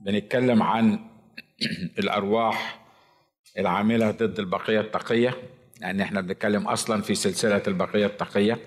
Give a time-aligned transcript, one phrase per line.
[0.00, 0.98] بنتكلم عن
[1.98, 2.80] الأرواح
[3.58, 5.34] العاملة ضد البقية التقية
[5.80, 8.58] لأن إحنا بنتكلم أصلا في سلسلة البقية التقية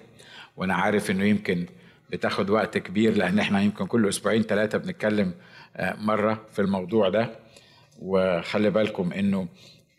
[0.57, 1.65] وأنا عارف إنه يمكن
[2.09, 5.33] بتاخد وقت كبير لأن إحنا يمكن كل أسبوعين ثلاثة بنتكلم
[5.75, 7.29] آه، مرة في الموضوع ده.
[7.99, 9.47] وخلي بالكم إنه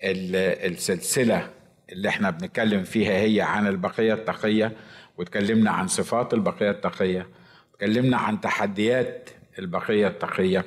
[0.02, 1.50] السلسلة
[1.92, 4.72] اللي إحنا بنتكلم فيها هي عن البقية التقية
[5.18, 7.28] وتكلمنا عن صفات البقية التقية
[7.72, 10.64] تكلمنا عن تحديات البقية التقية.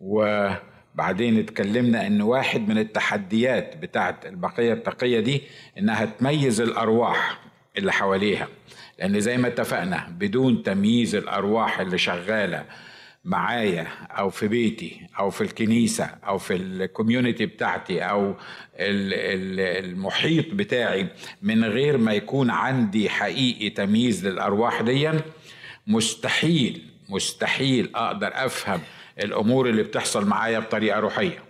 [0.00, 5.42] وبعدين اتكلمنا إن واحد من التحديات بتاعت البقية التقية دي
[5.78, 7.40] إنها تميز الأرواح
[7.78, 8.48] اللي حواليها.
[8.98, 12.64] لأن زي ما اتفقنا بدون تمييز الأرواح اللي شغالة
[13.24, 18.34] معايا أو في بيتي أو في الكنيسة أو في الكوميونتي بتاعتي أو
[18.78, 21.06] المحيط بتاعي
[21.42, 25.10] من غير ما يكون عندي حقيقي تمييز للأرواح دي
[25.86, 28.80] مستحيل مستحيل أقدر أفهم
[29.20, 31.42] الأمور اللي بتحصل معايا بطريقة روحية.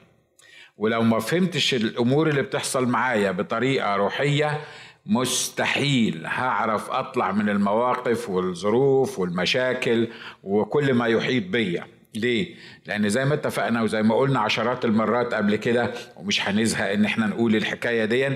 [0.79, 4.61] ولو ما فهمتش الأمور اللي بتحصل معايا بطريقة روحية
[5.07, 10.09] مستحيل هعرف أطلع من المواقف والظروف والمشاكل
[10.43, 11.87] وكل ما يحيط بيا.
[12.15, 12.55] ليه؟
[12.87, 17.27] لأن زي ما اتفقنا وزي ما قلنا عشرات المرات قبل كده ومش هنزهق إن إحنا
[17.27, 18.27] نقول الحكاية دي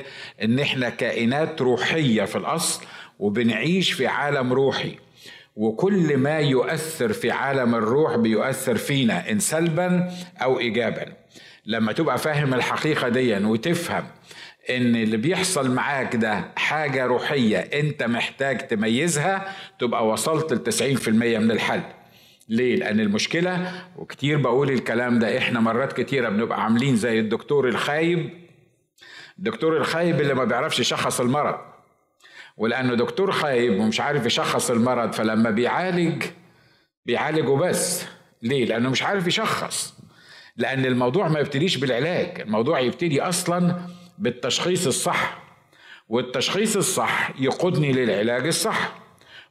[0.42, 2.84] إن إحنا كائنات روحية في الأصل
[3.18, 4.98] وبنعيش في عالم روحي.
[5.56, 10.10] وكل ما يؤثر في عالم الروح بيؤثر فينا إن سلبا
[10.42, 11.06] أو إيجابا.
[11.66, 14.04] لما تبقى فاهم الحقيقة دي وتفهم
[14.70, 20.58] إن اللي بيحصل معاك ده حاجة روحية أنت محتاج تميزها تبقى وصلت ل
[20.98, 21.80] 90% من الحل.
[22.48, 28.30] ليه؟ لأن المشكلة وكتير بقول الكلام ده إحنا مرات كتيرة بنبقى عاملين زي الدكتور الخايب.
[29.38, 31.71] الدكتور الخايب اللي ما بيعرفش يشخص المرض.
[32.56, 36.24] ولأنه دكتور خايب ومش عارف يشخص المرض فلما بيعالج
[37.06, 38.04] بيعالجه بس.
[38.42, 39.94] ليه؟ لأنه مش عارف يشخص.
[40.56, 43.76] لأن الموضوع ما يبتديش بالعلاج الموضوع يبتدي أصلا
[44.18, 45.42] بالتشخيص الصح.
[46.08, 48.94] والتشخيص الصح يقودني للعلاج الصح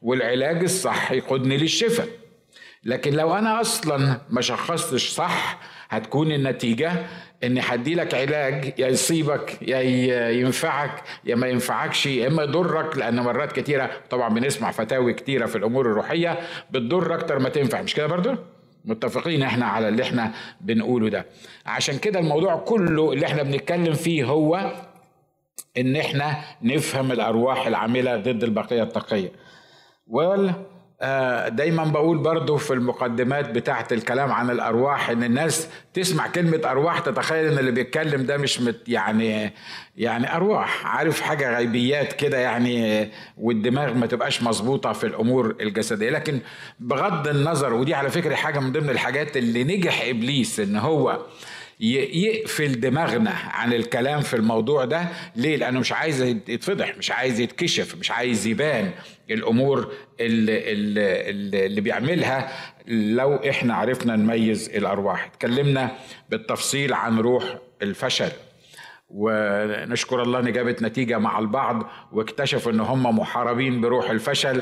[0.02, 2.08] والعلاج الصح يقودني للشفاء.
[2.84, 5.59] لكن لو أنا أصلا ما شخصتش صح
[5.90, 7.06] هتكون النتيجة
[7.44, 9.79] ان هدي لك علاج يا يصيبك يا
[10.29, 15.56] ينفعك يا ما ينفعكش يا إما يضرك لأن مرات كتيرة طبعا بنسمع فتاوي كتيرة في
[15.57, 16.40] الأمور الروحية
[16.72, 18.38] بتضر أكتر ما تنفع مش كده برضه
[18.85, 20.31] متفقين إحنا على اللي إحنا
[20.62, 21.25] بنقوله ده.
[21.66, 24.72] عشان كده الموضوع كله اللي إحنا بنتكلم فيه هو
[25.78, 29.31] إن إحنا نفهم الأرواح العاملة ضد البقية التقية.
[30.13, 30.56] آه،
[31.48, 37.52] دايما بقول برضو في المقدمات بتاعة الكلام عن الأرواح إن الناس تسمع كلمة أرواح تتخيل
[37.52, 39.54] إن اللي بيتكلم ده مش مت يعني
[39.98, 46.10] يعني أرواح عارف حاجة غيبيات كده يعني والدماغ ما تبقاش مظبوطة في الأمور الجسدية.
[46.10, 46.40] لكن
[46.80, 51.20] بغض النظر ودي على فكرة حاجة من ضمن الحاجات اللي نجح إبليس إن هو
[51.81, 55.08] يقفل دماغنا عن الكلام في الموضوع ده.
[55.36, 58.92] ليه؟ لأنه مش عايز يتفضح مش عايز يتكشف مش عايز يبان
[59.31, 62.52] الأمور اللي, اللي, اللي بيعملها
[62.88, 65.25] لو إحنا عرفنا نميز الأرواح.
[65.25, 65.91] اتكلمنا
[66.30, 67.44] بالتفصيل عن روح
[67.81, 68.30] الفشل.
[69.14, 74.62] ونشكر الله إن جابت نتيجة مع البعض واكتشفوا إن هم محاربين بروح الفشل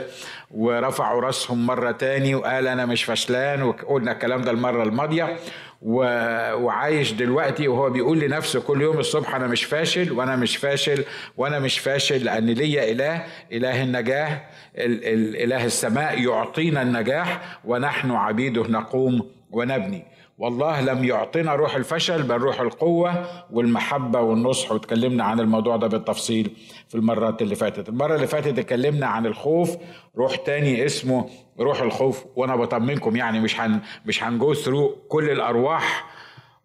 [0.52, 5.38] ورفعوا رأسهم مرة تاني وقال أنا مش فشلان وقلنا الكلام ده المرة الماضية.
[5.81, 11.03] وعايش دلوقتي وهو بيقول لنفسه كل يوم الصبح أنا مش فاشل وأنا مش فاشل
[11.38, 14.41] وأنا مش فاشل لأن ليا إله إله النجاه
[14.78, 20.06] إله السماء يعطينا النجاح ونحن عبيده نقوم ونبني.
[20.40, 24.72] والله لم يعطنا روح الفشل بل روح القوة والمحبة والنصح.
[24.72, 26.52] وتكلمنا عن الموضوع ده بالتفصيل
[26.90, 27.90] في المرات اللي فاتت.
[27.90, 29.78] المرة اللي فاتت اتكلمنا عن الخوف
[30.18, 31.30] روح تاني اسمه
[31.60, 32.26] روح الخوف.
[32.36, 36.06] وأنا بطمنكم يعني مش هن مش هنجو ثرو كل الأرواح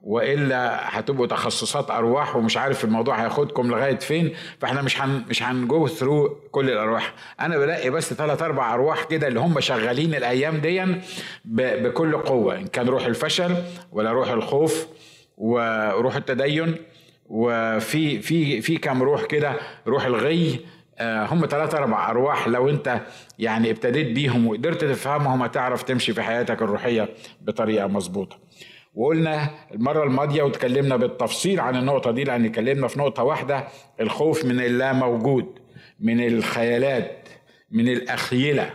[0.05, 5.87] وإلا هتبقوا تخصصات أرواح ومش عارف الموضوع هياخدكم لغاية فين فإحنا مش هن مش هنجو
[5.87, 7.15] ثرو كل الأرواح.
[7.41, 10.85] أنا بلاقي بس ثلاث أربع أرواح كده اللي هم شغالين الأيام دي
[11.45, 13.55] بكل قوة إن كان روح الفشل
[13.93, 14.87] ولا روح الخوف
[15.39, 16.77] وروح التدين
[17.27, 19.53] وفي في في كام روح كده
[19.87, 20.61] روح الغي
[20.99, 23.01] آه، هم ثلاثة أربع أرواح لو أنت
[23.39, 27.09] يعني ابتديت بيهم وقدرت تفهمهم هتعرف تمشي في حياتك الروحية
[27.41, 28.39] بطريقة مظبوطة.
[28.95, 33.69] وقلنا المرة الماضية وتكلمنا بالتفصيل عن النقطة دي لأن اتكلمنا في نقطة واحدة
[34.01, 35.59] الخوف من اللا موجود
[36.01, 37.29] من الخيالات
[37.71, 38.71] من الأخيلة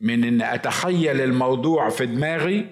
[0.00, 2.66] من إن أتخيل الموضوع في دماغي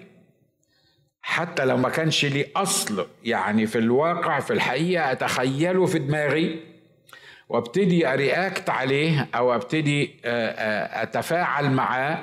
[1.23, 6.61] حتى لو ما كانش لي أصل يعني في الواقع في الحقيقة أتخيله في دماغي
[7.49, 12.19] وأبتدي أرياكت عليه أو أبتدي أتفاعل معاه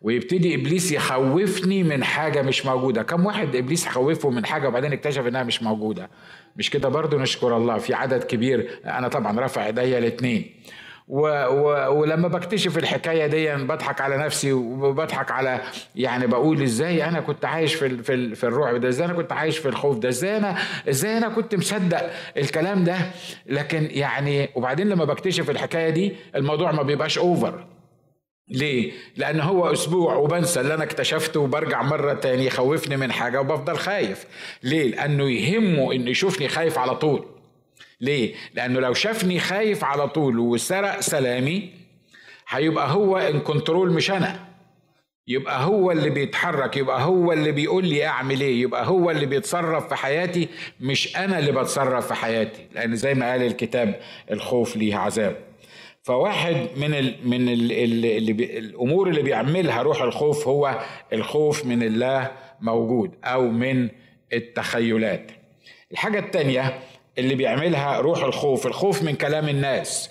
[0.00, 3.02] ويبتدي إبليس يخوفني من حاجة مش موجودة.
[3.02, 6.10] كم واحد إبليس خوفه من حاجة وبعدين اكتشف إنها مش موجودة؟
[6.56, 7.78] مش كده برضو نشكر الله.
[7.78, 10.54] في عدد كبير أنا طبعا رافع إيديا الاثنين
[11.08, 15.60] و و ولما بكتشف الحكاية دي بضحك على نفسي وبضحك على
[15.96, 19.58] يعني بقول إزاي أنا كنت عايش في في, في الرعب ده؟ إزاي أنا كنت عايش
[19.58, 20.56] في الخوف ده؟ إزاي أنا
[20.88, 22.96] إزاي أنا كنت مصدق الكلام ده؟
[23.46, 27.64] لكن يعني وبعدين لما بكتشف الحكاية دي الموضوع ما بيبقاش اوفر
[28.50, 33.76] ليه؟ لأن هو أسبوع وبنسى اللي أنا اكتشفته وبرجع مرة تاني يخوفني من حاجة وبفضل
[33.76, 34.24] خايف.
[34.62, 37.26] ليه؟ لأنه يهمه إنه يشوفني خايف على طول.
[38.00, 41.70] ليه؟ لأنه لو شافني خايف على طول وسرق سلامي
[42.48, 44.50] هيبقى هو ان كنترول مش أنا.
[45.28, 49.88] يبقى هو اللي بيتحرك يبقى هو اللي بيقول لي أعمل إيه يبقى هو اللي بيتصرف
[49.88, 50.48] في حياتي
[50.80, 54.00] مش أنا اللي بتصرف في حياتي لأن زي ما قال الكتاب
[54.30, 55.36] الخوف ليه عذاب
[56.02, 60.80] فواحد من ال من ال اللي بي الأمور اللي بيعملها روح الخوف هو
[61.12, 62.30] الخوف من الله
[62.60, 63.88] موجود أو من
[64.32, 65.30] التخيلات.
[65.92, 66.78] الحاجة الثانية
[67.18, 70.10] اللي بيعملها روح الخوف الخوف من كلام الناس.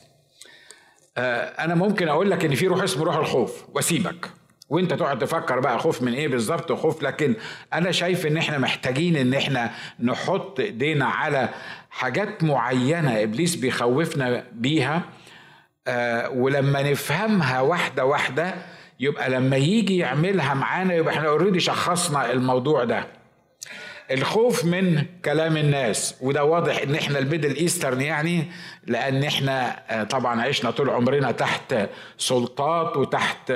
[1.18, 4.30] آه أنا ممكن أقول لك إن في روح اسمه روح الخوف واسيبك
[4.69, 7.35] وأنت تقعد تفكر بقى خوف من إيه بالظبط خوف لكن
[7.74, 11.50] أنا شايف إن إحنا محتاجين إن إحنا نحط إيدينا على
[11.89, 15.03] حاجات معينة إبليس بيخوفنا بيها.
[15.89, 18.53] آه ولما نفهمها واحدة واحدة
[19.00, 23.03] يبقى لما يجي يعملها معانا يبقى إحنا already شخصنا الموضوع ده.
[24.11, 28.51] الخوف من كلام الناس وده واضح إن إحنا ال Middle Eastern يعني
[28.88, 31.75] لأن إحنا آه، طبعا عشنا طول عمرنا تحت
[32.17, 33.51] سلطات وتحت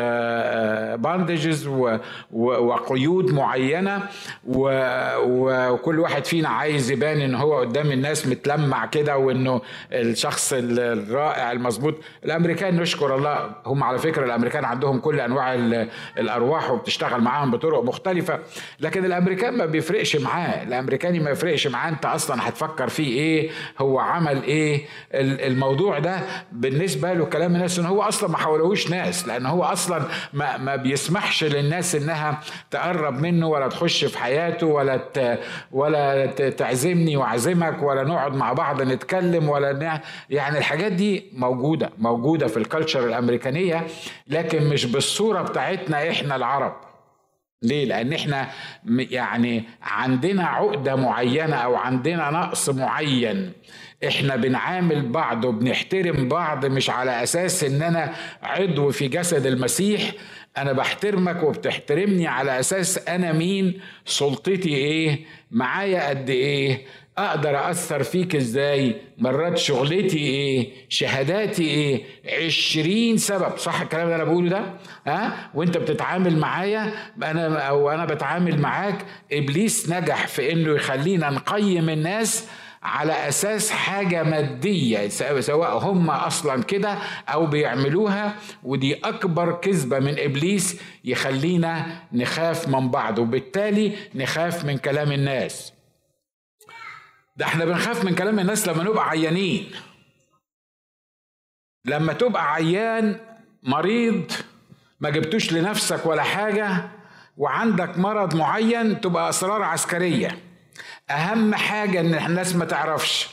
[0.95, 1.99] bondages آه،
[2.33, 4.03] وقيود معينة
[4.47, 9.61] وكل واحد فينا عايز يبان إن هو قدام الناس متلمع كده وإنه
[9.91, 11.95] الشخص الرائع المظبوط.
[12.25, 15.53] الأمريكان نشكر الله هم على فكرة الأمريكان عندهم كل أنواع
[16.17, 18.39] الأرواح وبتشتغل معاهم بطرق مختلفة
[18.79, 23.49] لكن الأمريكان ما بيفرقش معاه الأمريكاني ما يفرقش معاه أنت أصلا هتفكر فيه إيه؟
[23.79, 26.19] هو عمل إيه الموضوع ده
[26.51, 30.01] بالنسبة له كلام الناس إن هو أصلا ما حولهوش ناس لأن هو أصلا
[30.33, 32.39] ما, ما بيسمحش للناس إنها
[32.71, 35.39] تقرب منه ولا تخش في حياته ولا ت
[35.71, 42.57] ولا تعزمني وأعزمك ولا نقعد مع بعض نتكلم ولا يعني الحاجات دي موجودة موجودة في
[42.57, 43.87] الكالتشر الأمريكانية
[44.27, 46.92] لكن مش بالصورة بتاعتنا إحنا العرب.
[47.63, 48.49] ليه؟ لأن إحنا
[48.87, 53.51] يعني عندنا عقدة معينة أو عندنا نقص معين
[54.07, 58.13] إحنا بنعامل بعض وبنحترم بعض مش على أساس إن أنا
[58.43, 60.11] عضو في جسد المسيح
[60.57, 65.19] أنا بحترمك وبتحترمني على أساس أنا مين سلطتي إيه
[65.51, 66.85] معايا قد إيه
[67.17, 72.03] أقدر أثر فيك إزاي؟ مرات شغلتي إيه؟ شهاداتي إيه؟
[72.45, 74.63] عشرين سبب صح الكلام اللي أنا بقوله ده؟
[75.07, 76.93] ها؟ وأنت بتتعامل معايا
[77.23, 82.47] أنا أو أنا بتعامل معاك إبليس نجح في إنه يخلينا نقيم الناس
[82.83, 85.07] على أساس حاجة مادية
[85.39, 86.97] سواء هم أصلا كده
[87.29, 95.11] أو بيعملوها ودي أكبر كذبة من إبليس يخلينا نخاف من بعض وبالتالي نخاف من كلام
[95.11, 95.73] الناس.
[97.35, 99.71] ده إحنا بنخاف من كلام الناس لما نبقى عيانين.
[101.85, 103.19] لما تبقى عيان
[103.63, 104.31] مريض
[104.99, 106.89] ما جبتوش لنفسك ولا حاجة
[107.37, 110.39] وعندك مرض معين تبقى أسرار عسكرية.
[111.09, 113.29] أهم حاجة إن الناس ما تعرفش.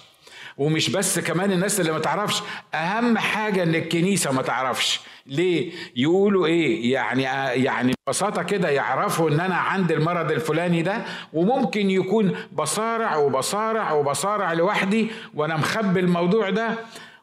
[0.60, 2.42] ومش بس كمان الناس اللي ما تعرفش
[2.74, 5.00] أهم حاجة إن الكنيسة ما تعرفش.
[5.26, 7.22] ليه؟ يقولوا إيه؟ يعني
[7.64, 14.52] يعني ببساطة كده يعرفوا إن أنا عندي المرض الفلاني ده وممكن يكون بصارع وبصارع وبصارع
[14.52, 16.74] لوحدي وأنا مخبي الموضوع ده.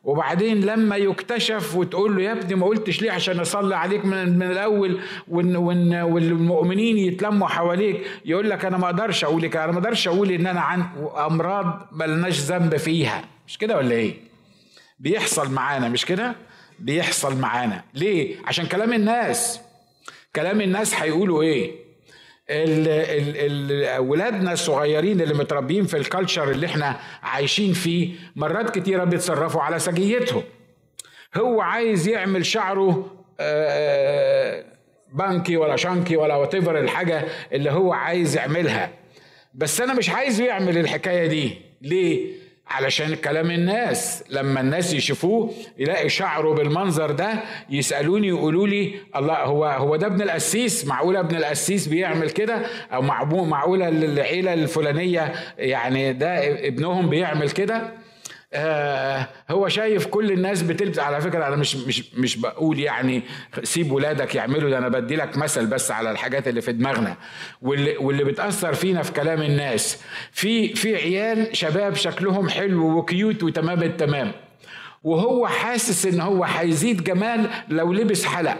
[0.07, 4.51] وبعدين لما يكتشف وتقول له يا ابني ما قلتش ليه عشان أصلي عليك من, من
[4.51, 9.77] الأول وإن وإن والمؤمنين يتلموا حواليك يقول لك أنا ما أقدرش أقول لك أنا ما
[9.77, 10.83] أقدرش أقول إن أنا عن
[11.17, 14.13] أمراض ملناش ذنب فيها مش كده ولا إيه؟
[14.99, 16.35] بيحصل معانا مش كده؟
[16.79, 19.59] بيحصل معانا ليه؟ عشان كلام الناس
[20.35, 21.86] كلام الناس هيقولوا إيه؟
[23.99, 29.79] ولادنا الصغيرين اللي متربيين في ال culture اللي إحنا عايشين فيه مرات كتيرة بيتصرفوا على
[29.79, 30.43] سجيتهم.
[31.37, 34.65] هو عايز يعمل شعره آه،
[35.13, 38.89] punky ولا شانكي ولا whatever الحاجة اللي هو عايز يعملها.
[39.53, 41.57] بس أنا مش عايزه يعمل الحكاية دي.
[41.81, 42.31] ليه؟
[42.69, 44.23] علشان كلام الناس.
[44.29, 47.33] لما الناس يشوفوه يلاقي شعره بالمنظر ده
[47.69, 52.61] يسألوني يقولوا لي الله هو هو ده ابن القسيس؟ معقولة ابن القسيس بيعمل كده؟
[52.93, 53.01] أو
[53.45, 57.91] معقولة العيلة الفلانية يعني ده ابنهم بيعمل كده؟
[58.53, 63.23] آه هو شايف كل الناس بتلبس على فكرة أنا مش مش مش بقول يعني
[63.63, 67.17] سيب ولادك يعملوا ده أنا بدي لك مثل بس على الحاجات اللي في دماغنا.
[67.61, 70.01] واللي واللي بتأثر فينا في كلام الناس
[70.31, 74.31] في في عيال شباب شكلهم حلو وكيوت وتمام التمام
[75.03, 78.57] وهو حاسس إن هو هيزيد جمال لو لبس حلق.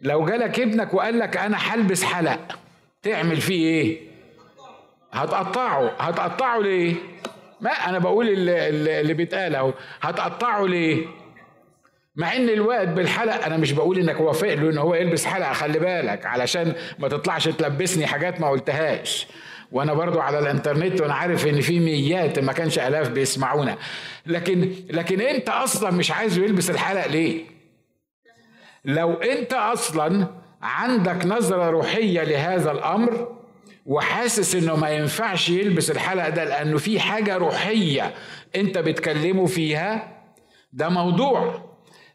[0.00, 2.58] لو جالك ابنك وقال لك أنا هلبس حلق
[3.02, 4.00] تعمل فيه إيه؟
[5.12, 5.90] هتقطعه.
[5.98, 6.94] هتقطعه ليه؟
[7.60, 9.72] ما أنا بقول اللي, اللي بيتقال أهو.
[10.00, 11.06] هتقطعه ليه؟
[12.16, 15.78] مع إن الواد بالحلق أنا مش بقول إنك وافق له ان هو يلبس حلقة خلي
[15.78, 19.26] بالك علشان ما تطلعش تلبسني حاجات ما قلتهاش.
[19.72, 23.76] وأنا برضو على الإنترنت وأنا عارف إن في ميات ما كانش آلاف بيسمعونا.
[24.26, 27.44] لكن لكن أنت أصلا مش عايزه يلبس الحلق ليه؟
[28.84, 30.26] لو أنت أصلا
[30.62, 33.39] عندك نظرة روحية لهذا الأمر
[33.90, 38.14] وحاسس إنه ما ينفعش يلبس الحلق ده لأنه في حاجة روحية
[38.56, 40.22] أنت بتكلمه فيها.
[40.72, 41.69] ده موضوع.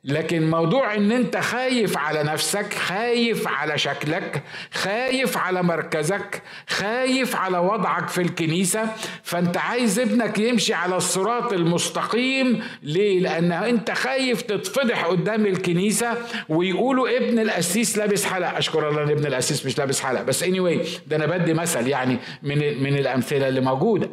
[0.07, 4.43] لكن موضوع إن أنت خايف على نفسك خايف على شكلك
[4.74, 8.89] خايف على مركزك خايف على وضعك في الكنيسة
[9.24, 12.63] فأنت عايز ابنك يمشي على الصراط المستقيم.
[12.83, 16.17] ليه؟ لأن أنت خايف تتفضح قدام الكنيسة
[16.50, 18.57] ويقولوا ابن القسيس لابس حلق.
[18.57, 20.21] أشكر الله إن ابن القسيس مش لابس حلق.
[20.21, 24.09] بس anyway ده أنا بدي مثل يعني من من الأمثلة اللي موجودة.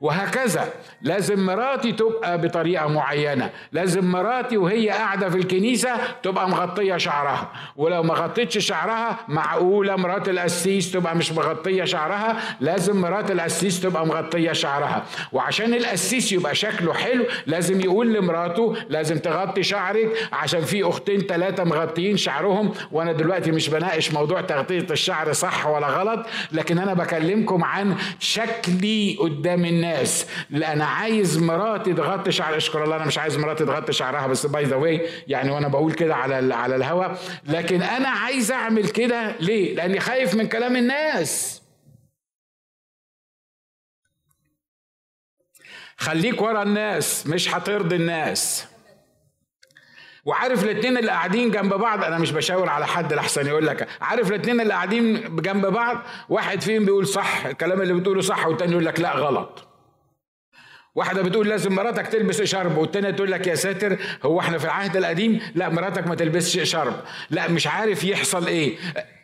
[0.00, 0.68] وهكذا.
[1.02, 3.50] لازم مراتي تبقى بطريقة معينة.
[3.72, 5.90] لازم مراتي وهي قاعدة في الكنيسة
[6.22, 7.52] تبقى مغطية شعرها.
[7.76, 14.06] ولو ما غطيتش شعرها معقولة مرات القسيس تبقى مش مغطية شعرها؟ لازم مرات القسيس تبقى
[14.06, 15.04] مغطية شعرها.
[15.32, 21.64] وعشان القسيس يبقى شكله حلو لازم يقول لمراته لازم تغطي شعرك عشان في أختين ثلاثة
[21.64, 22.72] مغطيين شعرهم.
[22.92, 29.16] وأنا دلوقتي مش بناقش موضوع تغطية الشعر صح ولا غلط لكن أنا بكلمكم عن شكلي
[29.20, 29.85] قدام الناس.
[29.86, 34.46] الناس أنا عايز مراتي تغطي شعر اشكر الله أنا مش عايز مراتي تغطي شعرها بس
[34.46, 37.16] by the way يعني وأنا بقول كده على على الهوا.
[37.44, 41.62] لكن أنا عايز أعمل كده ليه؟ لأني خايف من كلام الناس.
[45.96, 48.66] خليك ورا الناس مش هترضي الناس.
[50.24, 53.88] وعارف الاثنين اللي قاعدين جنب بعض؟ أنا مش بشاور على حد لحسن يقول لك.
[54.00, 58.72] عارف الاثنين اللي قاعدين جنب بعض؟ واحد فيهم بيقول صح الكلام اللي بتقوله صح والتاني
[58.72, 59.65] يقول لك لا غلط.
[60.96, 64.96] واحدة بتقول لازم مراتك تلبس شرب والتانية تقول لك يا ساتر هو إحنا في العهد
[64.96, 66.94] القديم؟ لا مراتك ما تلبسش شرب
[67.30, 68.76] لا مش عارف يحصل إيه.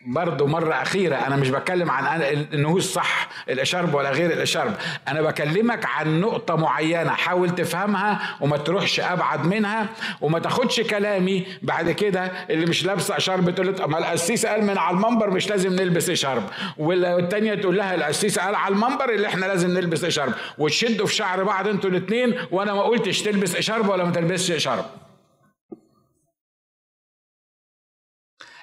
[0.07, 4.75] برضه مرة أخيرة أنا مش بتكلم عن إنه الصح الإشارب ولا غير الإشارب.
[5.09, 9.89] أنا بكلمك عن نقطة معينة حاول تفهمها وما تروحش أبعد منها
[10.21, 14.97] وما تاخدش كلامي بعد كده اللي مش لابسة إشارب تقول ما القسيس قال من على
[14.97, 16.43] المنبر مش لازم نلبس إشارب.
[16.79, 20.33] والتانية تقول لها القسيس قال على المنبر اللي إحنا لازم نلبس إشارب.
[20.59, 24.85] وتشدوا في شعر بعض أنتوا الاتنين وأنا ما قلتش تلبس إشارب ولا ما تلبسش إشارب.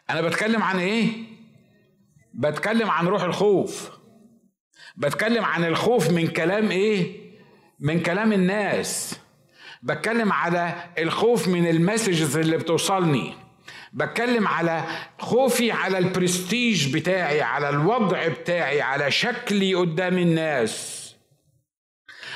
[0.09, 1.28] أنا بتكلم عن إيه؟
[2.39, 3.89] بتكلم عن روح الخوف.
[4.97, 7.19] بتكلم عن الخوف من كلام إيه؟
[7.79, 9.19] من كلام الناس.
[9.83, 13.33] بتكلم على الخوف من ال messages اللي بتوصلني.
[13.93, 14.83] بتكلم على
[15.19, 20.99] خوفي على البرستيج بتاعي على الوضع بتاعي على شكلي قدام الناس.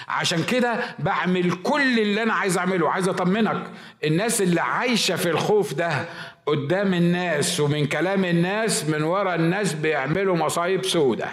[0.07, 2.89] عشان كده بعمل كل اللي أنا عايز أعمله.
[2.89, 3.71] عايز أطمنك
[4.03, 6.05] الناس اللي عايشة في الخوف ده
[6.45, 11.29] قدام الناس ومن كلام الناس من ورا الناس بيعملوا مصايب سودة.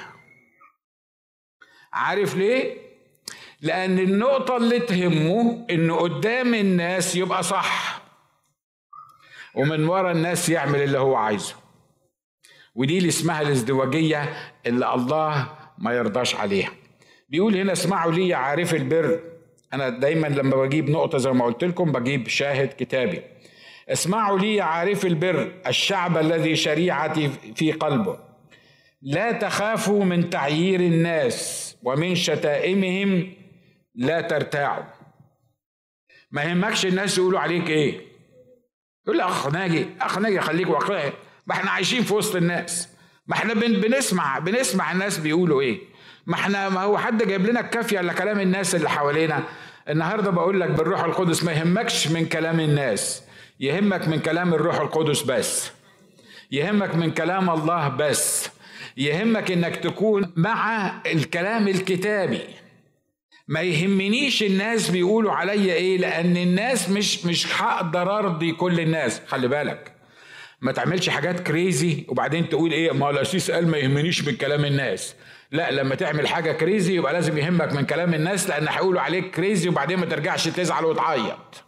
[1.93, 2.77] عارف ليه؟
[3.61, 8.03] لأن النقطة اللي تهمه انه قدام الناس يبقى صح
[9.55, 11.55] ومن ورا الناس يعمل اللي هو عايزه.
[12.75, 15.49] ودي اللي اسمها الازدواجية اللي الله
[15.79, 16.71] ما يرضاش عليها.
[17.29, 19.21] بيقول هنا اسمعوا لي يا عارف البر.
[19.73, 23.23] أنا دايما لما بجيب نقطة زي ما قلت لكم بجيب شاهد كتابي.
[23.93, 28.19] اسمعوا لي عارف البر الشعب الذي شريعتي في قلبه.
[29.03, 33.33] لا تخافوا من تعيير الناس ومن شتائمهم
[33.95, 34.85] لا ترتاعوا.
[36.31, 38.01] ما يهمكش الناس يقولوا عليك إيه.
[39.07, 41.13] يقول أخ ناجي أخ ناجي خليك واقعي.
[41.47, 42.89] ما إحنا عايشين في وسط الناس.
[43.27, 45.79] ما إحنا بنسمع بنسمع الناس بيقولوا إيه.
[46.27, 49.45] ما إحنا ما هو حد جايب لنا الكافية إلا كلام الناس اللي حوالينا.
[49.89, 53.30] النهارده بقول لك بالروح القدس ما يهمكش من كلام الناس.
[53.61, 55.71] يهمك من كلام الروح القدس بس.
[56.53, 58.51] يهمك من كلام الله بس.
[58.97, 62.41] يهمك إنك تكون مع الكلام الكتابي.
[63.49, 69.21] ما يهمنيش الناس بيقولوا عليا إيه لأن الناس مش مش هقدر ارضي كل الناس.
[69.27, 69.93] خلي بالك.
[70.61, 75.15] ما تعملش حاجات crazy وبعدين تقول إيه ما القسيس قال ما يهمنيش من كلام الناس.
[75.53, 79.69] لا لما تعمل حاجة crazy يبقى لازم يهمك من كلام الناس لأن هيقولوا عليك crazy
[79.69, 81.65] وبعدين ما ترجعش تزعل وتعيط.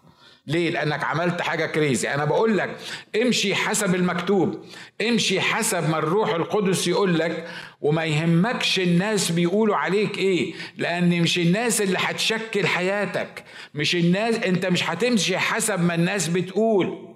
[0.47, 2.15] ليه؟ لأنك عملت حاجة كريزي.
[2.15, 2.77] أنا بقول لك
[3.23, 4.65] امشي حسب المكتوب.
[5.09, 7.49] امشي حسب ما الروح القدس يقول لك.
[7.81, 10.55] وما يهمكش الناس بيقولوا عليك إيه.
[10.77, 13.45] لأن مش الناس اللي هتشكل حياتك.
[13.75, 17.15] مش الناس أنت مش هتمشي حسب ما الناس بتقول.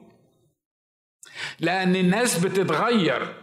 [1.61, 3.35] لأن الناس بتتغير.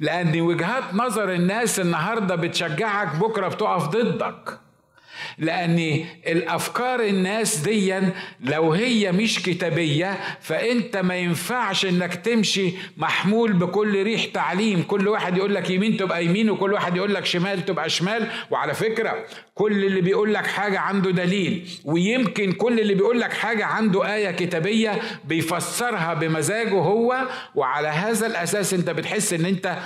[0.00, 4.67] لأن وجهات نظر الناس النهارده بتشجعك بكرة بتقف ضدك.
[5.38, 7.94] لأن الأفكار الناس دي
[8.40, 14.82] لو هي مش كتابية فأنت ما ينفعش إنك تمشي محمول بكل ريح تعليم.
[14.82, 18.28] كل واحد يقول لك يمين تبقى يمين وكل واحد يقول لك شمال تبقى شمال.
[18.50, 21.68] وعلى فكرة كل اللي بيقول لك حاجة عنده دليل.
[21.84, 27.28] ويمكن كل اللي بيقول لك حاجة عنده آية كتابية بيفسرها بمزاجه هو.
[27.54, 29.78] وعلى هذا الأساس أنت بتحس إن أنت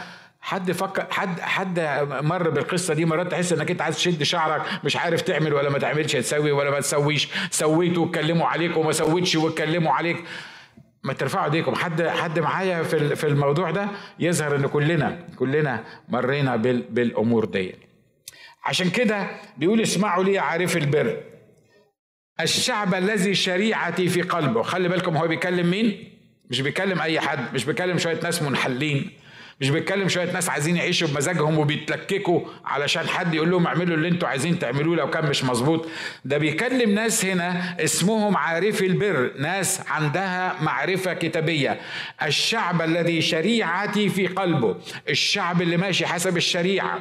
[0.43, 1.81] حد فكر حد حد
[2.23, 5.79] مر بالقصة دي مرات تحس إنك أنت عايز تشد شعرك مش عارف تعمل ولا ما
[5.79, 10.25] تعملش تسوي ولا ما تسويش سويت واتكلموا عليك وما سويتش واتكلموا عليك.
[11.05, 11.75] ما ترفعوا إيديكم.
[11.75, 17.75] حد حد معايا في في الموضوع ده؟ يظهر إن كلنا كلنا مرينا بالأمور دي.
[18.65, 21.17] عشان كده بيقول اسمعوا لي عارف البر.
[22.41, 24.63] الشعب الذي شريعتي في قلبه.
[24.63, 26.09] خلي بالكم هو بيكلم مين؟
[26.51, 29.11] مش بيكلم أي حد مش بيكلم شوية ناس منحلين.
[29.63, 34.29] مش بيتكلم شوية ناس عايزين يعيشوا بمزاجهم وبيتلككوا علشان حد يقول لهم اعملوا اللي أنتوا
[34.29, 35.89] عايزين تعملوه لو كان مش مظبوط.
[36.25, 41.81] ده بيكلم ناس هنا اسمهم عارفي البر ناس عندها معرفة كتابية.
[42.23, 44.77] الشعب الذي شريعتي في قلبه
[45.09, 46.99] الشعب اللي ماشي حسب الشريعة.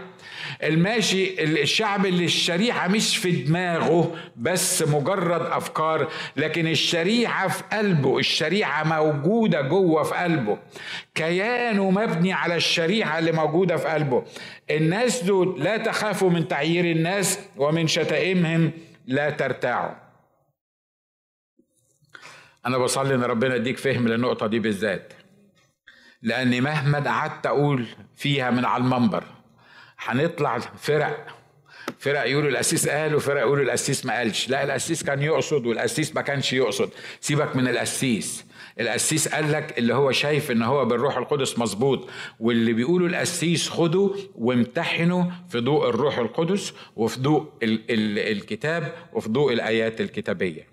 [0.64, 6.12] الماشي الشعب اللي الشريعة مش في دماغه بس مجرد أفكار.
[6.36, 10.58] لكن الشريعة في قلبه الشريعة موجودة جوه في قلبه.
[11.16, 14.24] كيانه مبني على الشريعة اللي موجودة في قلبه.
[14.72, 18.72] الناس دول لا تخافوا من تعيير الناس ومن شتائمهم
[19.08, 19.96] لا ترتاعوا.
[22.66, 25.14] أنا بصلي إن ربنا يديك فهم للنقطة دي بالذات.
[26.22, 29.24] لأني مهما قعدت أقول فيها من على المنبر
[30.02, 31.28] هنطلع فرق.
[32.00, 34.50] فرق يقولوا القسيس قال وفرق يقولوا القسيس ما قالش.
[34.50, 36.90] لا القسيس كان يقصد والقسيس ما كانش يقصد.
[37.22, 38.46] سيبك من القسيس
[38.80, 42.10] القسيس قال لك اللي هو شايف إن هو بالروح القدس مظبوط.
[42.40, 49.30] واللي بيقولوا القسيس خدوا وامتحنوا في ضوء الروح القدس وفي ضوء ال- ال- الكتاب وفي
[49.30, 50.68] ضوء الآيات الكتابية.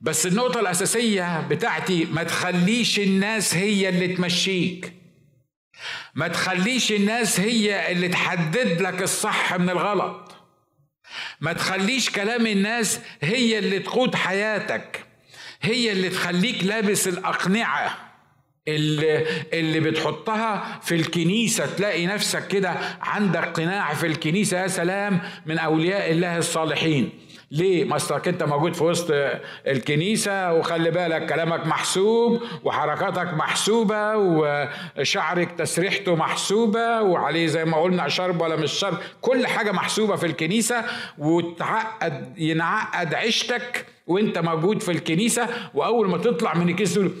[0.00, 4.92] بس النقطة الأساسية بتاعتي ما تخليش الناس هي اللي تمشيك.
[6.14, 10.34] ما تخليش الناس هي اللي تحدد لك الصح من الغلط.
[11.40, 15.04] ما تخليش كلام الناس هي اللي تقود حياتك
[15.62, 17.98] هي اللي تخليك لابس الأقنعة
[18.68, 21.66] اللي, اللي بتحطها في الكنيسة.
[21.66, 27.10] تلاقي نفسك كده عندك قناع في الكنيسة يا سلام من أولياء الله الصالحين.
[27.50, 29.10] ليه؟ ما أصلك أنت موجود في وسط
[29.66, 38.40] الكنيسة وخلي بالك كلامك محسوب وحركاتك محسوبة وشعرك تسريحته محسوبة وعليه زي ما قلنا شرب
[38.40, 40.84] ولا مش شرب كل حاجة محسوبة في الكنيسة
[41.18, 47.12] وتعقد ينعقد عيشتك وأنت موجود في الكنيسة وأول ما تطلع من الكنيسة تقول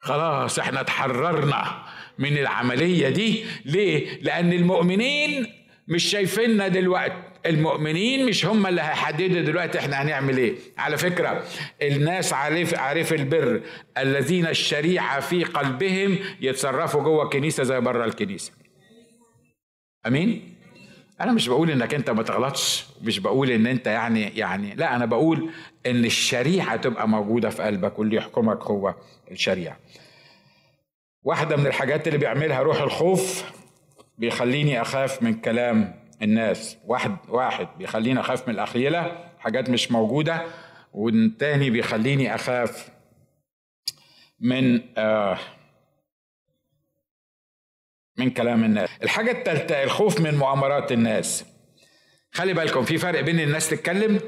[0.00, 1.82] خلاص إحنا اتحررنا
[2.18, 5.46] من العملية دي ليه؟ لأن المؤمنين
[5.88, 7.14] مش شايفيننا دلوقتي
[7.46, 10.54] المؤمنين مش هم اللي هيحددوا دلوقتي إحنا هنعمل إيه.
[10.78, 11.44] على فكرة
[11.82, 13.60] الناس عارف عارف البر.
[13.98, 18.52] الذين الشريعة في قلبهم يتصرفوا جوه الكنيسة زي بره الكنيسة.
[20.06, 20.54] أمين؟
[21.20, 25.04] أنا مش بقول إنك أنت ما تغلطش مش بقول إن أنت يعني يعني لا أنا
[25.06, 25.50] بقول
[25.86, 28.94] إن الشريعة تبقى موجودة في قلبك واللي يحكمك هو
[29.30, 29.78] الشريعة.
[31.22, 33.44] واحدة من الحاجات اللي بيعملها روح الخوف
[34.18, 36.76] بيخليني أخاف من كلام الناس.
[36.84, 40.44] واحد واحد بيخليني أخاف من الأخيلة حاجات مش موجودة
[40.92, 42.88] والتاني بيخليني أخاف
[44.40, 45.38] من آه
[48.16, 48.88] من كلام الناس.
[49.02, 51.44] الحاجة الثالثه الخوف من مؤامرات الناس.
[52.32, 54.20] خلي بالكم في فرق بين الناس تتكلم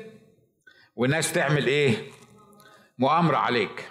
[0.97, 1.97] والناس تعمل إيه؟
[2.99, 3.89] مؤامرة عليك.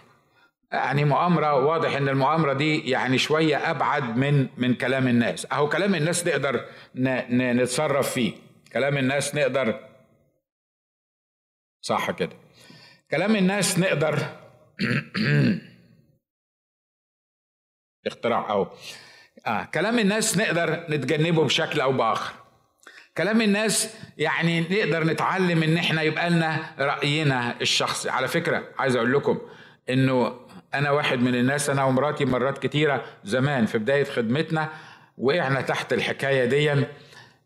[0.71, 5.47] يعني مؤامرة واضح إن المؤامرة دي يعني شوية أبعد من من كلام الناس.
[5.51, 8.33] أهو كلام الناس نقدر نتصرف فيه.
[8.73, 9.79] كلام الناس نقدر
[11.81, 12.35] صح كده.
[13.11, 14.19] كلام الناس نقدر
[18.07, 18.67] اختراع أو
[19.45, 22.33] آه كلام الناس نقدر نتجنبه بشكل أو بآخر.
[23.17, 28.09] كلام الناس يعني نقدر نتعلم إن إحنا يبقى لنا رأينا الشخصي.
[28.09, 29.41] على فكرة عايز أقول لكم
[29.89, 30.46] إنه
[30.77, 34.69] أنا واحد من الناس أنا ومراتي مرات كتيرة زمان في بداية خدمتنا
[35.17, 36.85] وقعنا تحت الحكاية دي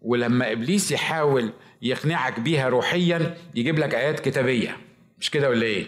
[0.01, 4.77] ولما إبليس يحاول يقنعك بيها روحيا يجيب لك آيات كتابية.
[5.17, 5.85] مش كده ولا إيه؟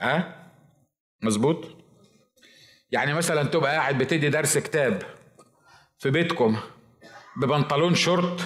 [0.00, 0.34] ها؟ أه؟
[1.22, 1.66] مظبوط؟
[2.90, 5.02] يعني مثلا تبقى قاعد بتدي درس كتاب
[5.98, 6.56] في بيتكم
[7.36, 8.40] ببنطلون شورت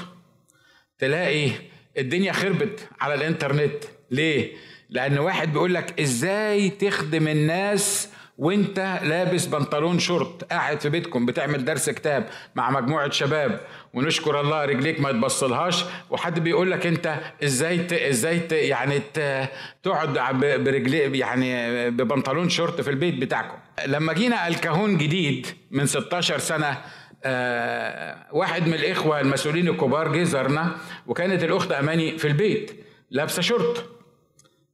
[0.98, 1.50] تلاقي
[1.98, 3.84] الدنيا خربت على الإنترنت.
[4.10, 4.56] ليه؟
[4.90, 11.64] لأن واحد بيقول لك إزاي تخدم الناس وأنت لابس بنطلون شورت قاعد في بيتكم بتعمل
[11.64, 13.60] درس كتاب مع مجموعة شباب
[13.94, 17.92] ونشكر الله رجليك ما تبصلهاش وحد بيقول لك أنت إزاي ت...
[17.92, 18.52] إزاي ت...
[18.52, 19.48] يعني ت...
[19.82, 23.56] تقعد برجلي يعني ببنطلون شورت في البيت بتاعكم.
[23.86, 26.78] لما جينا إلكهون جديد من 16 سنة
[27.24, 33.95] آه واحد من الإخوة المسؤولين الكبار جه زارنا وكانت الأخت أماني في البيت لابسة شورت.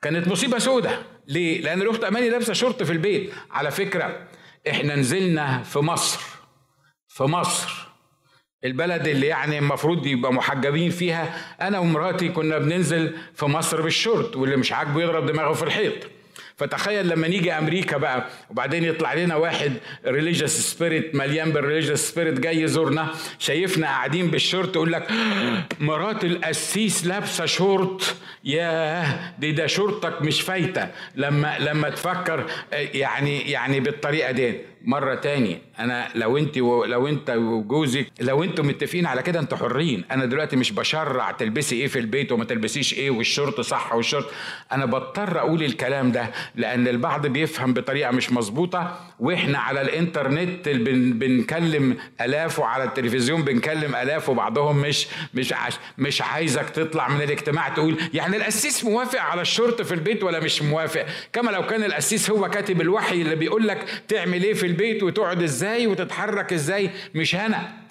[0.03, 0.99] كانت مصيبة سودة.
[1.29, 3.33] ليه؟ لأن الأخت أماني لابسة شورت في البيت.
[3.51, 4.29] على فكرة
[4.71, 6.21] إحنا نزلنا في مصر.
[7.09, 7.89] في مصر.
[8.65, 14.57] البلد اللي يعني المفروض يبقى محجبين فيها أنا ومراتي كنا بننزل في مصر بالشورت واللي
[14.57, 15.95] مش عاجبه يضرب دماغه في الحيط.
[16.67, 19.73] فتخيل لما نيجي أمريكا بقى وبعدين يطلع لنا واحد
[20.07, 25.09] religious spirit مليان بال religious spirit جاي يزورنا شايفنا قاعدين بالشورت يقول لك
[25.81, 28.17] مرات القسيس لابسة شورت.
[28.45, 30.89] ياه دي ده شورتك مش فايتة.
[31.17, 35.59] لما لما تفكر يعني يعني بالطريقة دي مرة تاني.
[35.79, 36.85] أنا لو أنت و...
[36.85, 40.05] لو أنت وجوزك لو أنتم متفقين على كده أنتوا حرين.
[40.11, 44.27] أنا دلوقتي مش بشرع تلبسي إيه في البيت وما تلبسيش إيه والشرط صح والشرط
[44.73, 49.01] أنا بضطر أقول الكلام ده لأن البعض بيفهم بطريقة مش مظبوطة.
[49.21, 51.13] وإحنا على الإنترنت بن...
[51.19, 55.75] بنكلم آلاف وعلى التلفزيون بنكلم آلاف وبعضهم مش مش عش...
[55.99, 60.63] مش عايزك تطلع من الاجتماع تقول يعني القسيس موافق على الشرط في البيت ولا مش
[60.63, 65.03] موافق؟ كما لو كان القسيس هو كاتب الوحي اللي بيقول لك تعمل إيه في البيت
[65.03, 67.83] وتقعد إزاي وتتحرك إزاي مش أنا.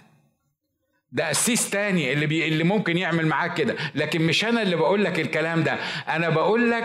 [1.11, 3.75] ده قسيس تاني اللي بي اللي ممكن يعمل معاك كده.
[3.95, 5.73] لكن مش أنا اللي بقول لك الكلام ده.
[6.07, 6.83] أنا بقول لك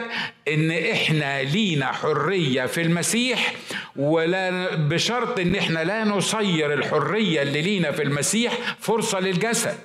[0.49, 3.55] إن إحنا لينا حرية في المسيح
[3.97, 9.79] ولا بشرط إن إحنا لا نصير الحرية اللي لينا في المسيح فرصة للجسد.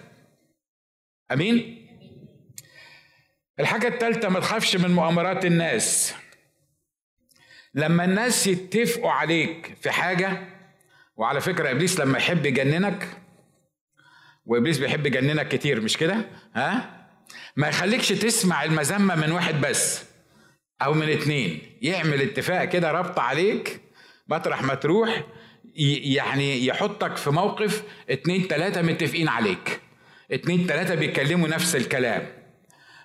[1.32, 1.88] أمين؟
[3.60, 6.15] الحاجة الثالثه ما تخافش من مؤامرات الناس.
[7.74, 10.48] لما الناس يتفقوا عليك في حاجة
[11.18, 13.08] وعلى فكرة إبليس لما يحب يجننك
[14.46, 17.02] وإبليس بيحب يجننك كتير مش كده؟ ها؟
[17.56, 20.04] ما يخليكش تسمع المذمة من واحد بس
[20.82, 21.62] أو من اتنين.
[21.82, 23.82] يعمل اتفاق كده ربط عليك
[24.28, 25.24] مطرح ما تروح
[25.76, 29.80] يعني يحطك في موقف اتنين تلاتة متفقين عليك.
[30.32, 32.28] اتنين تلاتة بيتكلموا نفس الكلام.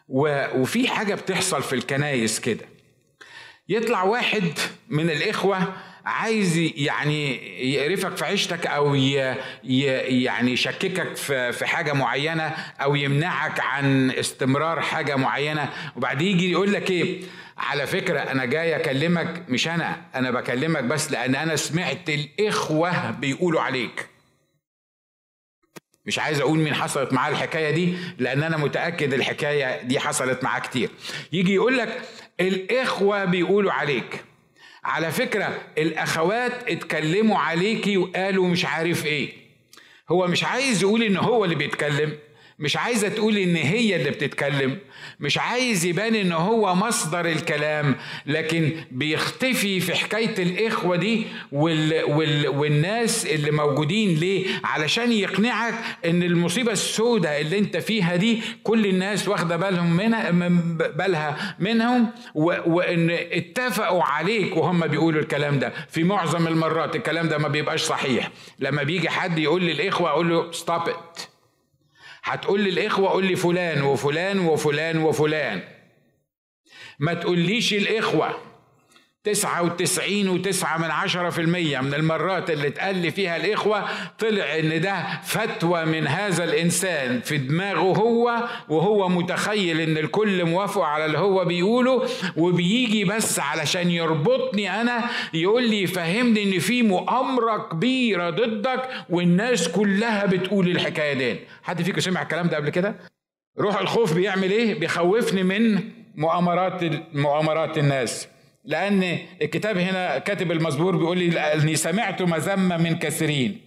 [0.09, 2.65] وفي حاجة بتحصل في الكنايس كده.
[3.69, 4.53] يطلع واحد
[4.89, 5.73] من الإخوة
[6.05, 7.35] عايز يعني
[7.75, 11.17] يقرفك في عيشتك أو يعني يشككك
[11.53, 12.45] في حاجة معينة
[12.81, 15.69] أو يمنعك عن استمرار حاجة معينة.
[15.97, 17.23] وبعدين يجي يقول لك إيه؟
[17.59, 23.61] على فكرة أنا جاي أكلمك مش أنا أنا بكلمك بس لأن أنا سمعت الإخوة بيقولوا
[23.61, 24.07] عليك.
[26.07, 30.61] مش عايز أقول مين حصلت معاه الحكاية دي لأن أنا متأكد الحكاية دي حصلت معاه
[30.61, 30.91] كتير.
[31.33, 32.03] يجي يقول لك
[32.41, 34.25] الإخوة بيقولوا عليك.
[34.85, 39.33] على فكرة الأخوات اتكلموا عليكي وقالوا مش عارف إيه.
[40.11, 42.19] هو مش عايز يقول إن هو اللي بيتكلم.
[42.59, 44.79] مش عايزة تقول إن هي اللي بتتكلم
[45.21, 52.49] مش عايز يبان إن هو مصدر الكلام لكن بيختفي في حكاية الإخوة دي وال وال
[52.49, 59.29] والناس اللي موجودين ليه؟ علشان يقنعك إن المصيبة السوداء اللي أنت فيها دي كل الناس
[59.29, 65.73] واخدة بالهم منها من بالها منهم وإن اتفقوا عليك وهم بيقولوا الكلام ده.
[65.91, 68.31] في معظم المرات الكلام ده ما بيبقاش صحيح.
[68.59, 70.83] لما بيجي حد يقول للإخوة أقول له ستوب
[72.27, 75.63] هتقول للإخوة قول لي فلان وفلان وفلان وفلان.
[76.99, 78.46] ما تقوليش الإخوة.
[79.27, 83.85] تسعة وتسعين وتسعة من عشرة في المية من المرات اللي اتقال فيها الإخوة
[84.19, 90.83] طلع إن ده فتوى من هذا الإنسان في دماغه هو وهو متخيل إن الكل موافق
[90.83, 97.57] على اللي هو بيقوله وبيجي بس علشان يربطني أنا يقول لي يفهمني إن في مؤامرة
[97.73, 102.97] كبيرة ضدك والناس كلها بتقول الحكاية دي حد فيكم سمع الكلام ده قبل كده؟
[103.59, 105.81] روح الخوف بيعمل إيه؟ بيخوفني من
[106.15, 106.81] مؤامرات
[107.15, 108.29] مؤامرات الناس
[108.67, 113.61] لأن الكتاب هنا كاتب المزبور بيقول لي أني سمعت مذمة من كثيرين.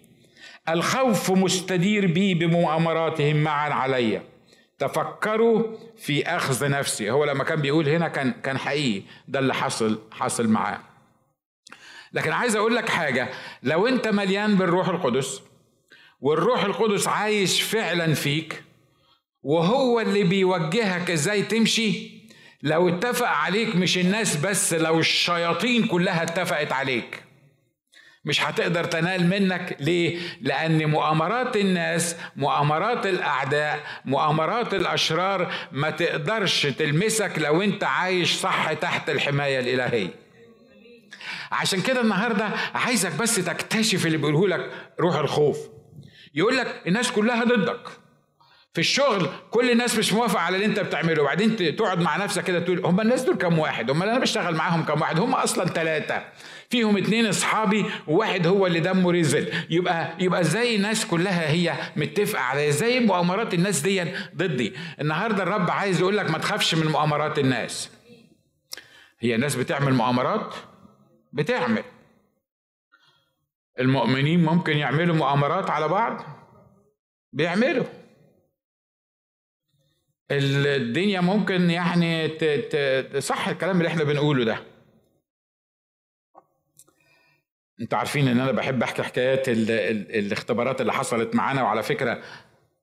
[0.70, 4.22] الخوف مستدير بي بمؤامراتهم معا علي.
[4.80, 5.64] تفكروا
[5.98, 7.12] في أخذ نفسي.
[7.12, 9.04] هو لما كان بيقول هنا كان كان حقيقي.
[9.28, 10.80] ده اللي حصل حصل معاه.
[12.14, 13.30] لكن عايز أقول لك حاجة.
[13.64, 15.42] لو أنت مليان بالروح القدس
[16.22, 18.64] والروح القدس عايش فعلا فيك
[19.44, 22.19] وهو اللي بيوجهك إزاي تمشي
[22.64, 27.24] لو اتفق عليك مش الناس بس لو الشياطين كلها اتفقت عليك
[28.26, 29.78] مش هتقدر تنال منك.
[29.80, 38.74] ليه؟ لأن مؤامرات الناس مؤامرات الأعداء مؤامرات الأشرار ما تقدرش تلمسك لو أنت عايش صح
[38.74, 40.10] تحت الحماية الإلهية.
[41.52, 45.58] عشان كده النهارده عايزك بس تكتشف اللي بيقوله لك روح الخوف.
[46.36, 47.99] يقول لك الناس كلها ضدك.
[48.80, 51.22] في الشغل كل الناس مش موافقة على اللي انت بتعمله.
[51.22, 54.84] وبعدين تقعد مع نفسك كده تقول هم الناس دول كام واحد؟ هم أنا بشتغل معاهم
[54.84, 56.24] كام واحد؟ هم أصلا ثلاثة
[56.70, 59.54] فيهم اتنين أصحابي وواحد هو اللي دمه رزل.
[59.70, 64.04] يبقى يبقى إزاي الناس كلها هي متفقة على إزاي مؤامرات الناس دي
[64.36, 64.74] ضدي.
[65.02, 67.90] النهارده الرب عايز يقول لك ما تخافش من مؤامرات الناس.
[69.20, 70.54] هي الناس بتعمل مؤامرات؟
[71.34, 71.84] بتعمل.
[73.80, 76.22] المؤمنين ممكن يعملوا مؤامرات على بعض؟
[77.34, 77.86] بيعملوا.
[80.32, 82.30] الدنيا ممكن يعني
[83.20, 84.64] صح الكلام اللي إحنا بنقوله ده.
[87.82, 92.22] أنتوا عارفين ان أنا بحب احكي حكايات ال ال الاختبارات اللي حصلت معانا وعلى فكرة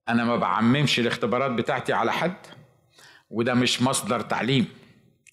[0.08, 2.36] أنا ما بعممش الاختبارات بتاعتي على حد
[3.30, 4.66] وده مش مصدر تعليم.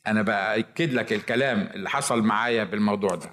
[0.08, 3.32] أنا بأكد لك الكلام اللي حصل معايا بالموضوع ده.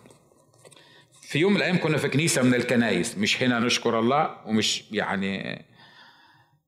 [1.22, 5.64] في يوم من الأيام كنا في كنيسة من الكنايس مش هنا نشكر الله ومش يعني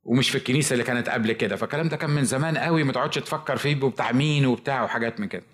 [0.05, 1.57] ومش في الكنيسة اللي كانت قبل كده.
[1.57, 5.29] فالكلام ده كان من زمان قوي ما تقعدش تفكر فيه وبتاع مين وبتاع وحاجات من
[5.29, 5.45] كده.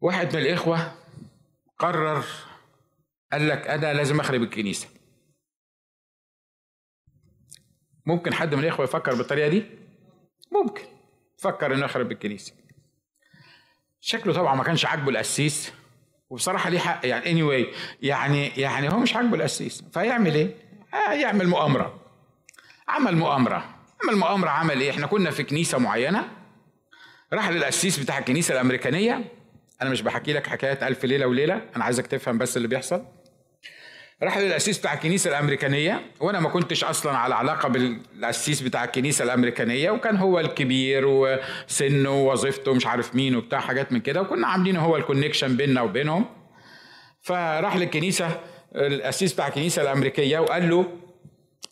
[0.00, 0.94] واحد من الإخوة
[1.78, 2.24] قرر
[3.32, 4.88] قال لك أنا لازم أخرب الكنيسة.
[8.06, 9.64] ممكن حد من الإخوة يفكر بالطريقة دي؟
[10.52, 10.82] ممكن.
[11.38, 12.52] فكر إنه يخرب الكنيسة.
[14.00, 15.72] شكله طبعا ما كانش عاجبه القسيس.
[16.30, 19.84] وبصراحة ليه حق يعني اني anyway يعني يعني هو مش عاجبه القسيس.
[19.92, 20.54] فيعمل إيه؟
[20.94, 22.07] آه يعمل مؤامرة.
[22.88, 23.64] عمل مؤامرة.
[24.04, 26.28] عمل مؤامرة عمل إيه؟ إحنا كنا في كنيسة معينة.
[27.32, 29.24] راح للقسيس بتاع الكنيسة الأمريكانية.
[29.82, 33.04] أنا مش بحكي لك حكايات ألف ليلة وليلة أنا عايزك تفهم بس اللي بيحصل.
[34.22, 39.90] راح للأسيس بتاع الكنيسة الأمريكانية وأنا ما كنتش أصلا على علاقة بالأسيس بتاع الكنيسة الأمريكانية
[39.90, 44.96] وكان هو الكبير وسنه ووظيفته مش عارف مين وبتاع حاجات من كده وكنا عاملين هو
[44.96, 46.26] الكونكشن بيننا وبينهم.
[47.22, 48.40] فراح للكنيسة
[48.74, 50.86] الأسيس بتاع الكنيسة الأمريكية وقال له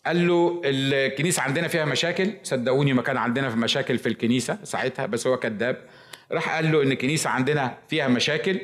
[0.07, 2.33] قال له الكنيسة عندنا فيها مشاكل.
[2.43, 5.87] صدقوني ما كان عندنا في مشاكل في الكنيسة ساعتها بس هو كذاب.
[6.31, 8.61] راح قال له إن الكنيسة عندنا فيها مشاكل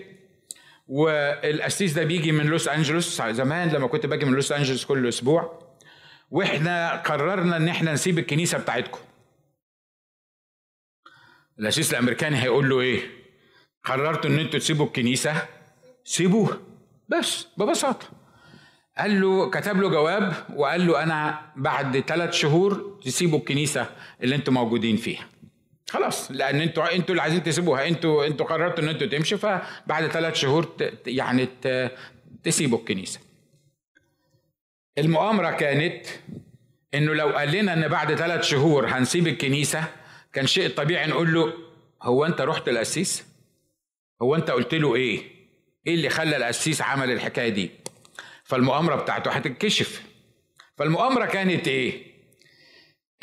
[0.88, 3.22] والقسيس ده بيجي من لوس أنجلوس.
[3.22, 5.64] زمان لما كنت باجي من لوس أنجلوس كل أسبوع
[6.32, 9.00] وإحنا قررنا إن إحنا نسيب الكنيسة بتاعتكم.
[11.60, 13.02] القسيس الأمريكاني هيقول له إيه؟
[13.84, 15.48] قررتوا إن أنتوا تسيبوا الكنيسة؟
[16.04, 16.58] سيبوها
[17.10, 18.23] بس ببساطة.
[18.98, 23.90] قال له كتب له جواب وقال له أنا بعد ثلاث شهور تسيبوا الكنيسة
[24.24, 25.26] اللي أنتوا موجودين فيها.
[25.90, 26.32] خلاص.
[26.32, 27.88] لأن أنتوا أنتوا اللي عايزين تسيبوها.
[27.88, 30.76] أنتوا أنتوا قررتوا إن أنتوا تمشوا فبعد ثلاث شهور
[31.08, 31.48] يعني
[32.44, 33.20] تسيبوا الكنيسة.
[34.98, 36.06] المؤامرة كانت
[36.94, 39.84] إنه لو قال لنا إن بعد ثلاث شهور هنسيب الكنيسة
[40.34, 41.54] كان شيء طبيعي نقول له
[42.02, 43.26] هو أنت رحت القسيس؟
[44.22, 45.22] هو أنت قلت له إيه؟
[45.88, 47.72] إيه اللي خلى القسيس عمل الحكاية دي؟
[48.54, 50.04] فالمؤامرة بتاعته هتتكشف.
[50.78, 52.04] فالمؤامرة كانت إيه؟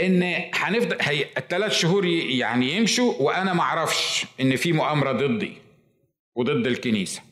[0.01, 0.23] إن
[0.55, 5.53] هنفضل هي الثلاث شهور يعني يمشوا وأنا ما أعرفش إن في مؤامرة ضدي
[6.37, 7.23] وضد الكنيسة.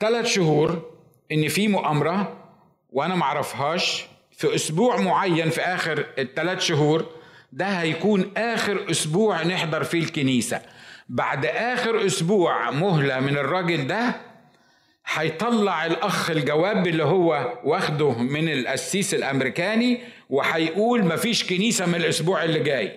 [0.00, 0.90] ثلاث شهور
[1.32, 2.44] إن في مؤامرة
[2.90, 7.06] وأنا ما أعرفهاش في أسبوع معين في آخر الثلاث شهور
[7.52, 10.62] ده هيكون آخر أسبوع نحضر فيه الكنيسة.
[11.08, 14.33] بعد آخر أسبوع مهلة من الراجل ده
[15.06, 22.58] هيطلع الأخ الجواب اللي هو واخده من القسيس الأمريكاني وهيقول مفيش كنيسة من الأسبوع اللي
[22.60, 22.92] جاي.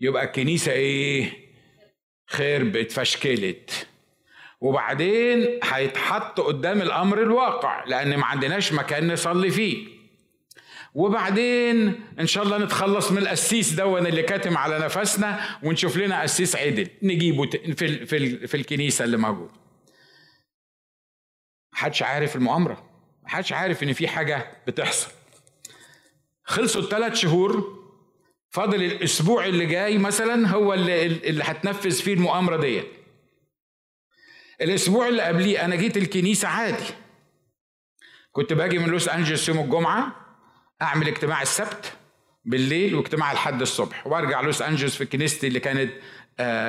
[0.00, 1.32] يبقى الكنيسة إيه؟
[2.26, 3.86] خربت فشكلت
[4.60, 9.98] وبعدين هيتحط قدام الأمر الواقع لأن ما عندناش مكان نصلي فيه.
[10.94, 16.56] وبعدين إن شاء الله نتخلص من القسيس دون اللي كاتم على نفسنا ونشوف لنا قسيس
[16.56, 16.88] عدل.
[17.02, 18.06] نجيبه في
[18.46, 19.50] في الكنيسة اللي موجود.
[21.78, 22.84] محدش عارف المؤامرة.
[23.22, 25.10] محدش عارف إن في حاجة بتحصل.
[26.44, 27.78] خلصوا الثلاث شهور.
[28.50, 32.86] فاضل الأسبوع اللي جاي مثلا هو اللي اللي هتنفذ فيه المؤامرة ديت.
[34.60, 36.84] الأسبوع اللي قبليه أنا جيت الكنيسة عادي.
[38.32, 40.16] كنت باجي من لوس أنجلوس يوم الجمعة
[40.82, 41.92] أعمل اجتماع السبت
[42.44, 45.92] بالليل واجتماع لحد الصبح وأرجع لوس أنجلوس في كنيستي اللي كانت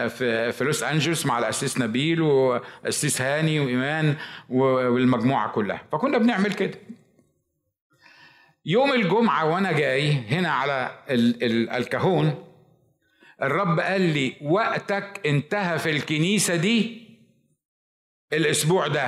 [0.10, 4.15] في في لوس أنجلوس مع الاسيس نبيل والاسيس هاني وإيمان
[4.49, 5.82] والمجموعة كلها.
[5.91, 6.79] فكنا بنعمل كده.
[8.65, 10.91] يوم الجمعة وأنا جاي هنا على
[11.77, 12.45] الكهون
[13.41, 17.01] الرب قال لي وقتك انتهى في الكنيسة دي
[18.34, 19.08] الأسبوع ده.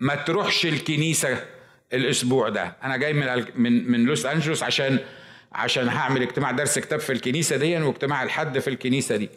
[0.00, 1.44] ما تروحش الكنيسة
[1.92, 2.76] الأسبوع ده.
[2.82, 4.98] أنا جاي من من من لوس أنجلوس عشان
[5.52, 9.28] عشان هعمل اجتماع درس كتاب في الكنيسة دي وإجتماع الحد في الكنيسة دي.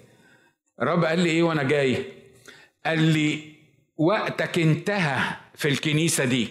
[0.82, 2.06] الرب قال لي إيه وأنا جاي؟
[2.86, 3.54] قال لي
[3.98, 6.48] وقتك انتهى في الكنيسة دي.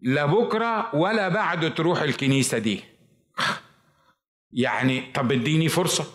[0.00, 2.84] لا بكرة ولا بعد تروح الكنيسة دي.
[4.52, 6.06] يعني طب اديني فرصة.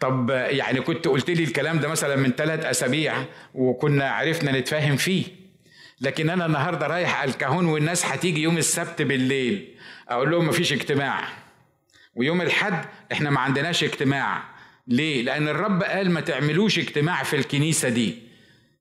[0.00, 5.24] طب يعني كنت قلت لي الكلام ده مثلا من ثلاث أسابيع وكنا عرفنا نتفاهم فيه.
[6.00, 9.78] لكن أنا النهارده رايح الكهون والناس هتيجي يوم السبت بالليل.
[10.08, 11.28] أقول لهم مفيش اجتماع.
[12.14, 14.51] ويوم الحد إحنا ما عندناش اجتماع.
[14.86, 18.32] ليه؟ لأن الرب قال ما تعملوش اجتماع في الكنيسة دي.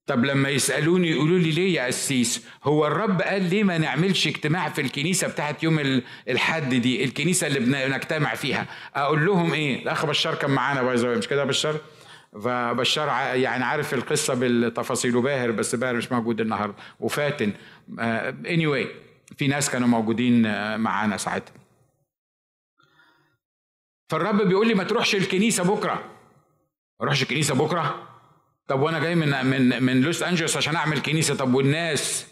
[0.05, 4.69] طب لما يسألوني يقولوا لي ليه يا قسيس هو الرب قال ليه ما نعملش اجتماع
[4.69, 8.65] في الكنيسة بتاعت يوم الحد دي الكنيسة اللي بنجتمع فيها.
[8.95, 11.75] أقول لهم إيه؟ الأخ بشار كان معانا باي مش كده بشار؟
[12.43, 17.51] فبشار يعني عارف القصة بالتفاصيل وباهر بس باهر مش موجود النهارده وفاتن.
[17.99, 18.87] اني anyway
[19.37, 21.53] في ناس كانوا موجودين آه، معانا ساعتها.
[24.11, 25.93] فالرب بيقول لي ما تروحش الكنيسة بكرة.
[25.93, 28.07] ما اروحش الكنيسة بكرة؟
[28.67, 31.35] طب وأنا جاي من من من لوس أنجلوس عشان أعمل كنيسة.
[31.35, 32.27] طب والناس؟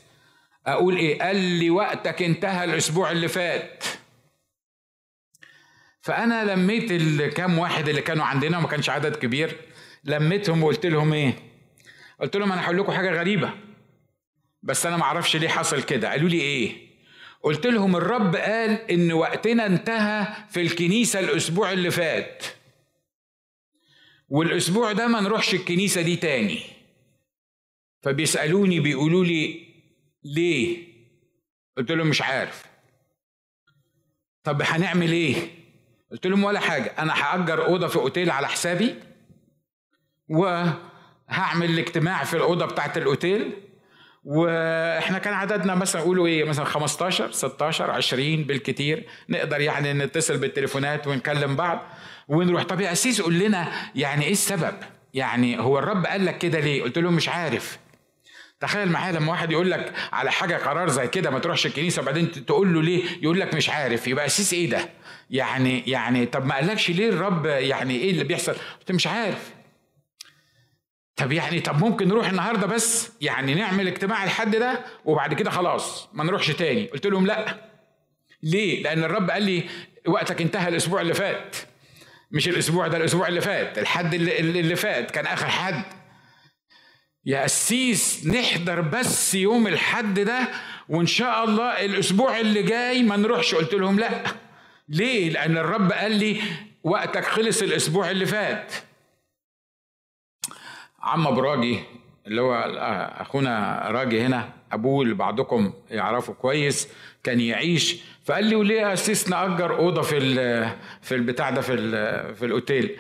[0.68, 3.84] أقول إيه؟ قال لي وقتك انتهى الأسبوع اللي فات.
[6.02, 9.58] فأنا لميت الكام واحد اللي كانوا عندنا وما كانش عدد كبير
[10.04, 11.34] لميتهم وقلت لهم إيه؟
[12.22, 13.54] قلت لهم أنا هقول لكم حاجة غريبة
[14.64, 16.10] بس أنا ما أعرفش ليه حصل كده.
[16.10, 16.89] قالوا لي إيه؟
[17.44, 22.44] قلت لهم الرب قال إن وقتنا انتهى في الكنيسة الأسبوع اللي فات.
[24.30, 26.60] والأسبوع ده ما نروحش الكنيسة دي تاني.
[28.02, 29.68] فبيسألوني بيقولوا لي
[30.24, 30.88] ليه؟
[31.78, 32.66] قلت لهم مش عارف.
[34.44, 35.36] طب هنعمل إيه؟
[36.12, 38.96] قلت لهم ولا حاجة أنا هأجر أوضة في أوتيل على حسابي
[40.30, 43.54] وهعمل الاجتماع في الأوضة بتاعت الأوتيل
[44.30, 49.06] وإحنا كان عددنا مثلا قولوا إيه مثلا 15 16 20 بالكتير.
[49.30, 51.82] نقدر يعني نتصل بالتليفونات ونكلم بعض
[52.28, 52.64] ونروح.
[52.64, 54.74] طب يا أسيس قول لنا يعني إيه السبب؟
[55.14, 57.80] يعني هو الرب قال لك كده ليه؟ قلت له مش عارف.
[58.60, 62.32] تخيل معايا لما واحد يقول لك على حاجة قرار زي كده ما تروحش الكنيسة وبعدين
[62.32, 64.08] تقول له ليه؟ يقول لك مش عارف.
[64.08, 64.90] يبقى أسيس إيه ده؟
[65.30, 69.52] يعني يعني طب ما قالكش ليه الرب يعني إيه اللي بيحصل؟ قلت مش عارف.
[71.20, 76.10] طب يعني طب ممكن نروح النهارده بس؟ يعني نعمل اجتماع الحد ده وبعد كده خلاص
[76.14, 76.86] ما نروحش تاني.
[76.86, 77.70] قلت لهم لا.
[78.44, 79.64] ليه؟ لأن الرب قال لي
[80.08, 81.56] وقتك انتهى الأسبوع اللي فات.
[82.32, 83.78] مش الأسبوع ده الأسبوع اللي فات.
[83.78, 85.12] الحد اللي, اللي فات.
[85.12, 85.84] كان آخر حد.
[87.26, 90.48] يا قسيس نحضر بس يوم الحد ده
[90.90, 93.56] وإن شاء الله الأسبوع اللي جاي ما نروحش.
[93.56, 94.24] قلت لهم لا.
[94.90, 96.42] ليه؟ لأن الرب قال لي
[96.84, 98.74] وقتك خلص الأسبوع اللي فات.
[101.10, 101.80] عم ابو راجي
[102.28, 102.54] اللي هو
[103.22, 106.90] اخونا راجي هنا ابوه اللي بعضكم يعرفه كويس
[107.24, 108.02] كان يعيش.
[108.26, 110.20] فقال لي وليه اسيس نأجر أوضة في
[111.02, 111.76] في البتاع ده في
[112.36, 112.98] في الأوتيل؟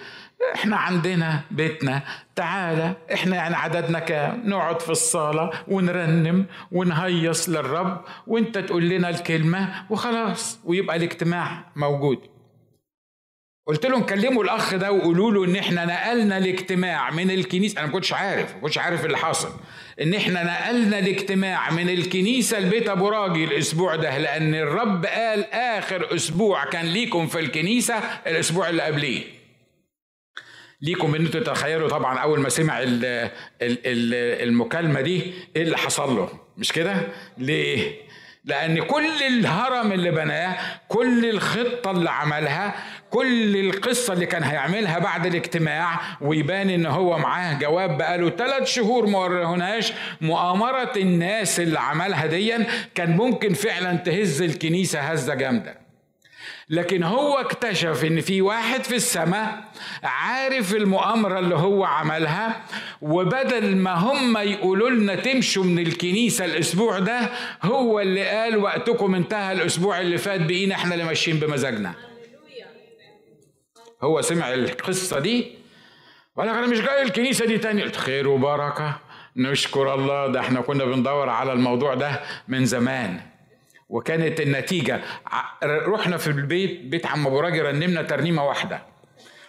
[0.55, 2.01] إحنا عندنا بيتنا
[2.35, 9.69] تعالى إحنا يعني عددنا كام؟ نقعد في الصالة ونرنم ونهيص للرب وإنت تقول لنا الكلمة
[9.89, 12.19] وخلاص ويبقى الاجتماع موجود.
[13.69, 17.77] قلت لهم كلموا الأخ ده وقولوا له إن إحنا نقلنا الاجتماع من الكنيسة.
[17.79, 19.49] أنا ما كنتش عارف ما كنتش عارف اللي حصل
[20.01, 26.15] إن إحنا نقلنا الاجتماع من الكنيسة لبيت أبو راجي الأسبوع ده لأن الرب قال آخر
[26.15, 27.95] أسبوع كان ليكم في الكنيسة
[28.27, 29.23] الأسبوع اللي قبليه.
[30.81, 32.79] ليكم إن أنتوا تتخيلوا طبعا أول ما سمع
[33.61, 36.95] المكالمة دي إيه اللي حصل له؟ مش كده؟
[37.37, 38.09] ليه؟
[38.45, 42.75] لأن كل الهرم اللي بناه كل الخطة اللي عملها
[43.09, 49.05] كل القصة اللي كان هيعملها بعد الاجتماع ويبان إن هو معاه جواب بقاله ثلاث شهور
[49.07, 55.89] ما ورهناش مؤامرة الناس اللي عملها ديا كان ممكن فعلا تهز الكنيسة هزة جامدة.
[56.69, 59.63] لكن هو اكتشف إن في واحد في السماء
[60.03, 62.61] عارف المؤامرة اللي هو عملها
[63.01, 67.19] وبدل ما هم يقولوا لنا تمشوا من الكنيسة الأسبوع ده
[67.63, 71.93] هو اللي قال وقتكم انتهى الأسبوع اللي فات بقينا إحنا اللي ماشيين بمزاجنا.
[74.01, 75.51] هو سمع القصة دي
[76.35, 77.83] وقال أنا مش جاي الكنيسة دي تاني.
[77.83, 78.99] قلت خير وبركة
[79.35, 80.27] نشكر الله.
[80.27, 83.19] ده إحنا كنا بندور على الموضوع ده من زمان
[83.89, 85.01] وكانت النتيجة.
[85.63, 88.81] رحنا في البيت بيت عم أبو راجل رنمنا ترنيمة واحدة.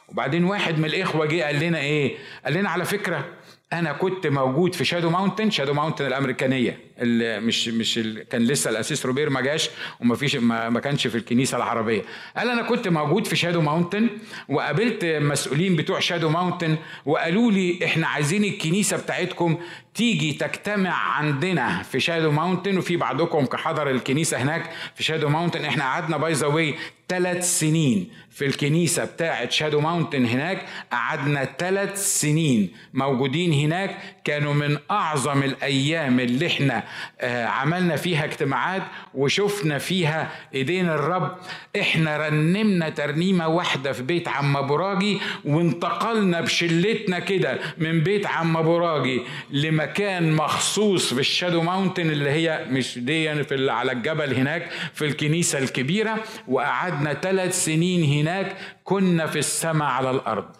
[0.08, 3.24] وبعدين واحد من الإخوة جه قال لنا إيه؟ قال لنا على فكرة
[3.72, 6.78] أنا كنت موجود في شادو ماونتن شادو ماونتن الأمريكانية.
[7.00, 9.70] اللي مش مش اللي كان لسه القسيس روبير ما جاش
[10.00, 12.02] وما فيش ما, ما كانش في الكنيسة العربية.
[12.36, 14.08] قال أنا كنت موجود في شادو ماونتن
[14.48, 16.76] وقابلت مسؤولين بتوع شادو ماونتن
[17.06, 19.58] وقالوا لي إحنا عايزين الكنيسة بتاعتكم
[19.94, 25.84] تيجي تجتمع عندنا في شادو ماونتن وفي بعضكم كحضر الكنيسة هناك في شادو ماونتن إحنا
[25.84, 26.74] قعدنا by the way
[27.08, 30.66] ثلاث سنين في الكنيسة بتاعة شادو ماونتن هناك.
[30.92, 33.96] قعدنا ثلاث سنين موجودين هناك.
[34.24, 36.82] كانوا من أعظم الأيام اللي إحنا
[37.22, 38.82] عملنا فيها اجتماعات
[39.14, 41.36] وشفنا فيها ايدين الرب.
[41.80, 49.22] إحنا رنمنا ترنيمة واحدة في بيت عم براجي وانتقلنا بشلتنا كده من بيت عم براجي
[49.50, 55.58] لمكان مخصوص في الشادو ماونتن اللي هي مش دي في على الجبل هناك في الكنيسة
[55.58, 56.24] الكبيرة.
[56.48, 60.50] وقعدنا ثلاث سنين هناك كنا في السماء على الأرض.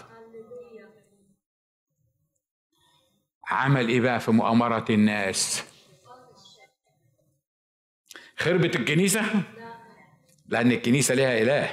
[3.51, 5.65] عمل إيه بقى في مؤامرة الناس؟
[8.41, 9.23] خربت الكنيسة؟
[10.49, 11.71] لأن الكنيسة ليها إله.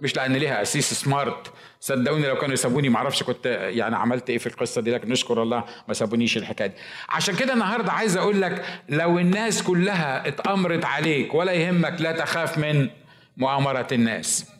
[0.00, 1.52] مش لأن ليها أسيس سمارت.
[1.80, 5.42] صدقوني لو كانوا يسابوني ما أعرفش كنت يعني عملت إيه في القصة دي لكن نشكر
[5.42, 6.74] الله ما سابونيش الحكاية دي.
[7.08, 12.58] عشان كده النهارده عايز أقول لك لو الناس كلها اتأمرت عليك ولا يهمك لا تخاف
[12.58, 12.88] من
[13.36, 14.50] مؤامرة الناس.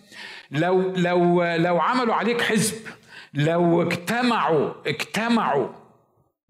[0.50, 2.74] لو لو لو عملوا عليك حزب
[3.34, 5.68] لو اجتمعوا اجتمعوا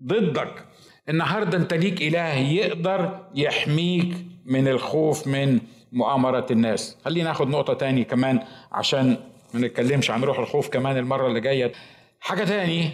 [0.03, 0.65] ضدك
[1.09, 4.17] النهارده أنت ليك إله يقدر يحميك
[4.47, 5.61] من الخوف من
[5.93, 6.97] مؤامرة الناس.
[7.05, 8.41] خلينا ناخد نقطة تاني كمان
[8.73, 9.17] عشان
[9.55, 11.73] ما نتكلمش عن روح الخوف كمان المرة اللي جاية.
[12.21, 12.91] حاجة تاني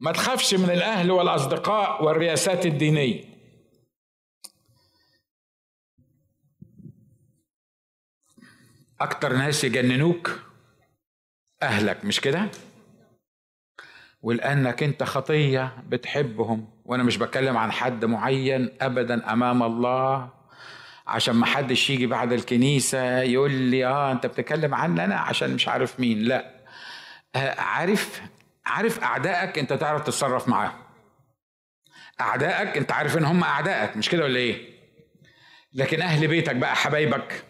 [0.00, 3.24] ما تخافش من الأهل والأصدقاء والرياسات الدينية.
[9.00, 10.40] أكتر ناس يجننوك
[11.62, 12.48] أهلك مش كده؟
[14.22, 20.39] ولأنك أنت خطية بتحبهم وأنا مش بتكلم عن حد معين أبدا أمام الله.
[21.10, 25.68] عشان ما حدش يجي بعد الكنيسة يقول لي آه أنت بتتكلم عني أنا عشان مش
[25.68, 26.18] عارف مين.
[26.22, 26.54] لا.
[27.36, 28.22] آه عارف
[28.66, 30.78] عارف أعدائك أنت تعرف تتصرف معاهم.
[32.20, 34.70] أعدائك أنت عارف إن هم أعدائك مش كده ولا إيه؟
[35.74, 37.44] لكن أهل بيتك بقى حبايبك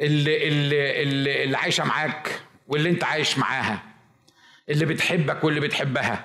[0.00, 3.82] اللي اللي اللي, اللي عايشة معاك واللي أنت عايش معاها
[4.68, 6.24] اللي بتحبك واللي بتحبها.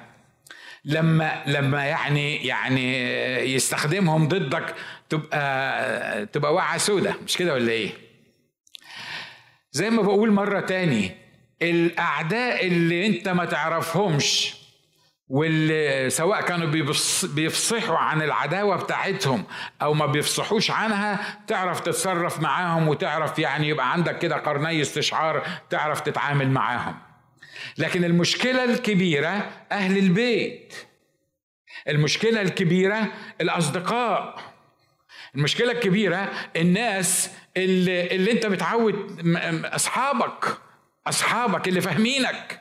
[0.86, 2.98] لما لما يعني يعني
[3.54, 4.76] يستخدمهم ضدك
[5.12, 7.92] تبقى تبقى وعى سودة مش كده ولا إيه؟
[9.72, 11.12] زي ما بقول مرة تاني
[11.62, 14.54] الأعداء اللي أنت ما تعرفهمش
[15.28, 16.68] واللي سواء كانوا
[17.24, 19.44] بيفصحوا عن العداوة بتاعتهم
[19.82, 26.02] أو ما بيفصحوش عنها تعرف تتصرف معاهم وتعرف يعني يبقى عندك كده قرني استشعار تعرف
[26.02, 26.96] تتعامل معاهم.
[27.78, 30.74] لكن المشكلة الكبيرة أهل البيت.
[31.88, 33.08] المشكلة الكبيرة
[33.42, 34.51] الأصدقاء.
[35.36, 39.22] المشكلة الكبيرة الناس اللي, اللي انت متعود
[39.66, 40.58] أصحابك
[41.08, 42.60] أصحابك اللي فاهمينك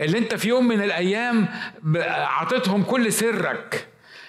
[0.00, 1.48] اللي انت في يوم من الأيام
[2.06, 3.88] عطيتهم كل سرك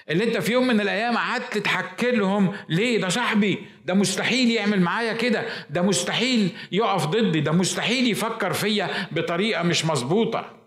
[0.10, 4.82] اللي انت في يوم من الأيام قعدت تحكي لهم ليه؟ ده صاحبي ده مستحيل يعمل
[4.82, 10.59] معايا كده ده مستحيل يقف ضدي ده مستحيل يفكر فيا بطريقة مش مظبوطة.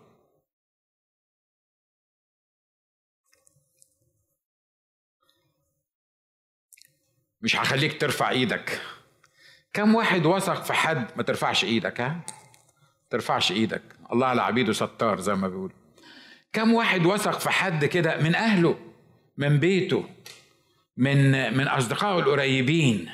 [7.43, 8.81] مش هخليك ترفع إيدك.
[9.73, 12.19] كم واحد وثق في حد ما ترفعش إيدك ها؟
[13.09, 13.81] ترفعش إيدك.
[14.13, 15.73] الله على عبيده ستار زي ما بيقول
[16.53, 18.79] كم واحد وثق في حد كده من أهله
[19.37, 20.09] من بيته
[20.97, 23.09] من من أصدقائه القريبين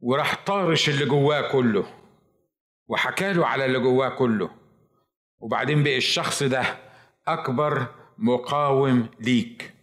[0.00, 1.86] وراح طارش اللي جواه كله
[2.88, 4.50] وحكى له على اللي جواه كله.
[5.40, 6.78] وبعدين بقى الشخص ده
[7.28, 7.86] أكبر
[8.18, 9.74] مقاوم ليك.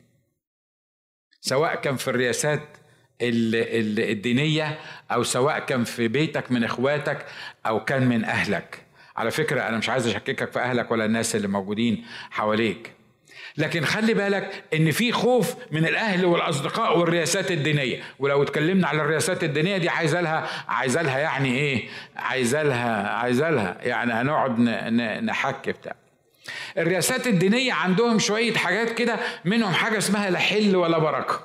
[1.41, 2.61] سواء كان في الرياسات
[3.21, 4.79] الدينية
[5.11, 7.25] أو سواء كان في بيتك من إخواتك
[7.65, 8.79] أو كان من أهلك.
[9.17, 12.91] على فكرة أنا مش عايز أشككك في أهلك ولا الناس اللي موجودين حواليك.
[13.57, 18.01] لكن خلي بالك إن في خوف من الأهل والأصدقاء والرياسات الدينية.
[18.19, 23.49] ولو اتكلمنا على الرياسات الدينية دي عايزه لها عايزه لها يعني إيه؟ عايزه لها عايزه
[23.49, 24.59] لها يعني هنقعد
[25.23, 25.95] نحكي بتاع.
[26.78, 31.39] الرياسات الدينية عندهم شوية حاجات كده منهم حاجة اسمها لا حل ولا بركة.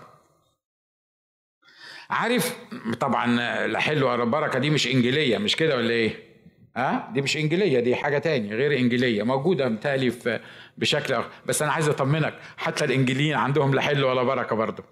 [2.10, 2.56] عارف
[3.00, 3.26] طبعا
[3.66, 6.34] لا حل ولا بركة دي مش إنجيلية مش كده ولا إيه؟
[6.76, 10.40] ها؟ دي مش إنجيلية دي حاجة تاني غير إنجيلية موجودة متهيألي
[10.78, 11.30] بشكل آخر.
[11.46, 14.84] بس أنا عايز أطمنك حتى الإنجيليين عندهم لا حل ولا بركة برضه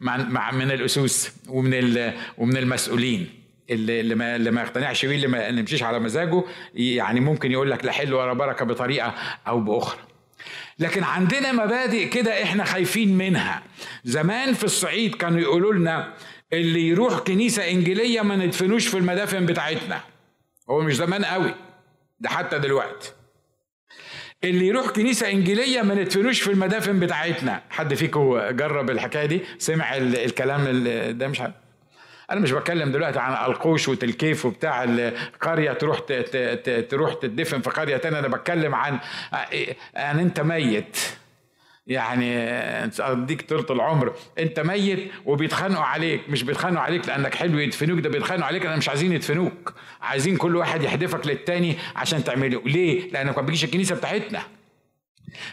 [0.00, 3.39] مع, من الأسوس ومن ومن المسؤولين.
[3.70, 6.44] اللي اللي ما, اللي ما يقتنعش بيه اللي ما يمشيش على مزاجه
[6.74, 9.14] يعني ممكن يقول لك لا حل ولا بركة بطريقة
[9.48, 10.00] أو بأخرى.
[10.78, 13.62] لكن عندنا مبادئ كده إحنا خايفين منها.
[14.04, 16.14] زمان في الصعيد كانوا يقولوا لنا
[16.52, 20.00] اللي يروح كنيسة إنجيلية ما ندفنوش في المدافن بتاعتنا.
[20.70, 21.54] هو مش زمان قوي
[22.20, 23.12] ده حتى دلوقتي.
[24.44, 27.62] اللي يروح كنيسة إنجيلية ما ندفنوش في المدافن بتاعتنا.
[27.70, 30.84] حد فيكم جرب الحكاية دي؟ سمع الكلام
[31.18, 31.52] ده مش حد.
[32.30, 35.98] أنا مش بتكلم دلوقتي عن القوش وتلكيف وبتاع القريه تروح
[36.88, 38.18] تروح تدفن في قرية تانية.
[38.18, 38.98] أنا بتكلم عن
[39.96, 40.98] أن أنت ميت.
[41.86, 42.36] يعني
[43.00, 44.12] أديك طولة العمر.
[44.38, 46.20] أنت ميت وبيتخانقوا عليك.
[46.28, 49.74] مش بيتخانقوا عليك لأنك حلو يدفنوك ده بيتخانقوا عليك أنا مش عايزين يدفنوك.
[50.02, 52.62] عايزين كل واحد يحدفك للتاني عشان تعمله.
[52.66, 54.42] ليه؟ لأنك ما بتجيش الكنيسة بتاعتنا.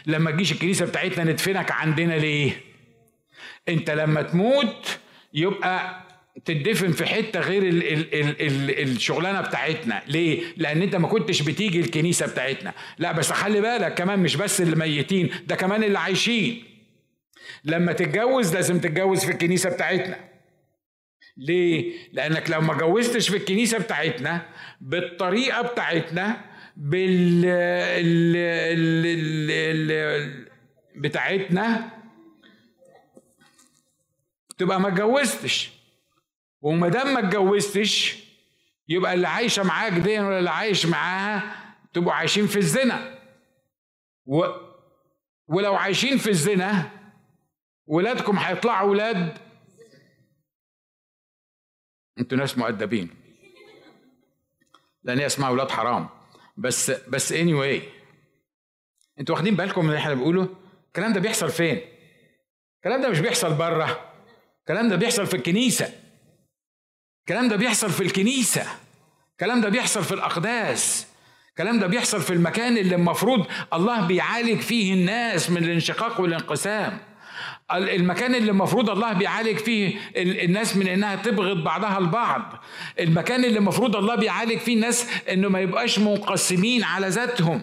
[0.06, 2.60] لما تجيش الكنيسة بتاعتنا ندفنك عندنا ليه؟
[3.68, 4.98] أنت لما تموت
[5.34, 6.07] يبقى
[6.44, 10.02] تدفن في حتة غير ال ال ال ال الشغلانة بتاعتنا.
[10.06, 12.72] ليه؟ لأن أنت ما كنتش بتيجي الكنيسة بتاعتنا.
[12.98, 16.64] لا بس خلي بالك كمان مش بس اللي ميتين ده كمان اللي عايشين.
[17.64, 20.28] لما تتجوز لازم تتجوز في الكنيسة بتاعتنا.
[21.36, 24.46] ليه؟ لأنك لو ما جوزتش في الكنيسة بتاعتنا
[24.80, 26.44] بالطريقة بتاعتنا
[26.76, 30.48] بال ال ال ال ال
[30.96, 31.90] بتاعتنا
[34.58, 35.77] تبقى ما اتجوزتش.
[36.60, 38.24] وما دام ما اتجوزتش
[38.88, 41.54] يبقى اللي عايشة معاك دي ولا اللي عايش معاها
[41.92, 43.18] تبقوا عايشين في الزنا.
[44.26, 44.44] و...
[45.48, 46.90] ولو عايشين في الزنا
[47.86, 49.38] ولادكم هيطلعوا ولاد.
[52.18, 53.10] أنتوا ناس مؤدبين.
[55.02, 56.08] لأن هي اسمها ولاد حرام.
[56.56, 57.82] بس بس اني anyway.
[59.20, 60.56] أنتوا واخدين بالكم من اللي إحنا بنقوله؟
[60.86, 61.80] الكلام ده بيحصل فين؟
[62.76, 64.12] الكلام ده مش بيحصل بره.
[64.60, 66.07] الكلام ده بيحصل في الكنيسة.
[67.28, 68.66] الكلام ده بيحصل في الكنيسة.
[69.32, 71.06] الكلام ده بيحصل في الأقداس.
[71.50, 76.98] الكلام ده بيحصل في المكان اللي المفروض الله بيعالج فيه الناس من الانشقاق والانقسام.
[77.72, 82.64] المكان اللي المفروض الله بيعالج فيه الناس من إنها تبغض بعضها البعض.
[83.00, 87.62] المكان اللي المفروض الله بيعالج فيه الناس إنه ما يبقاش منقسمين على ذاتهم.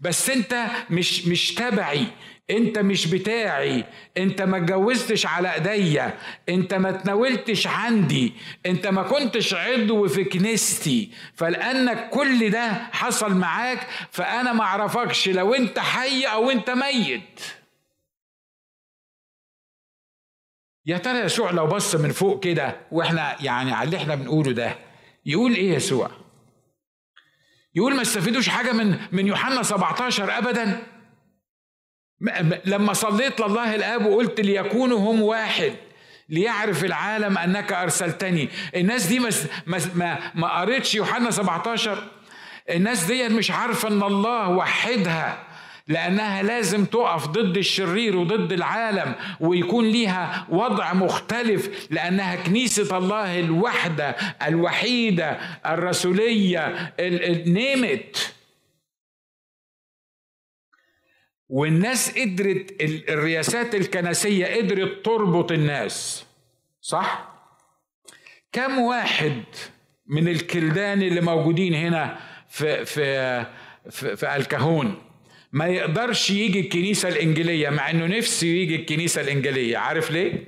[0.00, 2.06] بس أنت مش مش تبعي.
[2.52, 3.84] انت مش بتاعي.
[4.16, 6.18] انت ما اتجوزتش على ايديا.
[6.48, 8.32] انت ما تناولتش عندي.
[8.66, 11.10] انت ما كنتش عضو في كنيستي.
[11.34, 17.40] فلأنك كل ده حصل معاك فأنا ما أعرفكش لو أنت حي أو أنت ميت.
[20.86, 24.78] يا ترى يسوع لو بص من فوق كده وإحنا يعني على اللي إحنا بنقوله ده
[25.26, 26.10] يقول إيه يسوع؟
[27.74, 30.82] يقول ما استفيدوش حاجة من من يوحنا 17 ابدا؟
[32.64, 35.72] لما صليت لله الآب وقلت ليكونوا هم واحد
[36.28, 38.48] ليعرف العالم أنك أرسلتني.
[38.76, 39.30] الناس دي ما
[39.94, 41.98] ما, ما قريتش يوحنا 17
[42.70, 45.38] الناس دي مش عارفة إن الله وحدها
[45.88, 54.16] لأنها لازم تقف ضد الشرير وضد العالم ويكون ليها وضع مختلف لأنها كنيسة الله الوحدة
[54.46, 56.92] الوحيدة الرسولية
[57.46, 58.34] نيمت
[61.52, 66.26] والناس قدرت الرياسات الكنسية قدرت تربط الناس
[66.80, 67.32] صح؟
[68.52, 69.42] كم واحد
[70.06, 73.46] من الكلدان اللي موجودين هنا في في
[73.90, 75.02] في, في الكهون
[75.52, 80.46] ما يقدرش يجي الكنيسة الإنجيلية مع إنه نفسه يجي الكنيسة الإنجيلية عارف ليه؟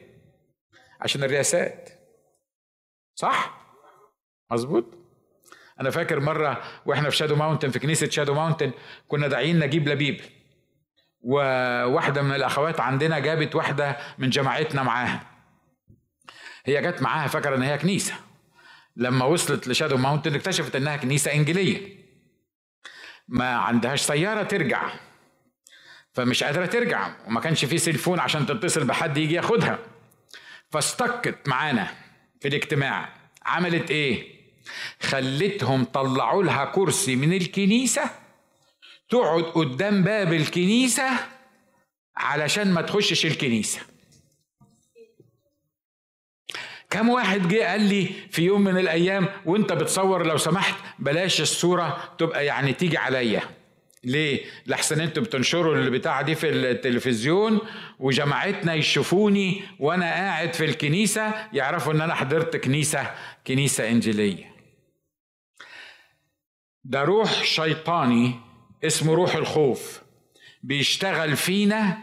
[1.00, 1.90] عشان الرياسات
[3.14, 3.66] صح؟
[4.50, 4.98] مظبوط؟
[5.80, 8.72] أنا فاكر مرة وإحنا في شادو ماونتن في كنيسة شادو ماونتن
[9.09, 10.20] كنا داعيين نجيب لبيب
[11.24, 15.20] وواحدة من الأخوات عندنا جابت واحدة من جماعتنا معاها.
[16.66, 18.14] هي جت معاها فاكرة إن هي كنيسة.
[18.96, 22.04] لما وصلت لشادو ماونتن اكتشفت إنها كنيسة إنجيلية.
[23.28, 24.92] ما عندهاش سيارة ترجع.
[26.12, 29.78] فمش قادرة ترجع وما كانش في cell phone عشان تتصل بحد يجي ياخدها.
[30.70, 31.88] ف stuckت معانا
[32.40, 33.14] في الاجتماع.
[33.46, 34.34] عملت إيه؟
[35.02, 38.10] خلتهم طلعوا لها كرسي من الكنيسة
[39.09, 41.09] تقعد قدام باب الكنيسة
[42.16, 43.80] علشان ما تخشش الكنيسة
[46.90, 52.14] كم واحد جه قال لي في يوم من الأيام وأنت بتصور لو سمحت بلاش الصورة
[52.18, 53.42] تبقى يعني تيجي عليا
[54.05, 57.59] ليه؟ لحسن أنتوا بتنشروا البتاعة دي في التلفزيون
[57.98, 63.11] وجماعتنا يشوفوني وأنا قاعد في الكنيسة يعرفوا إن أنا حضرت كنيسة
[63.46, 64.55] كنيسة إنجيلية.
[66.84, 68.34] ده روح شيطاني
[68.85, 70.03] اسمه روح الخوف.
[70.62, 71.99] بيشتغل فينا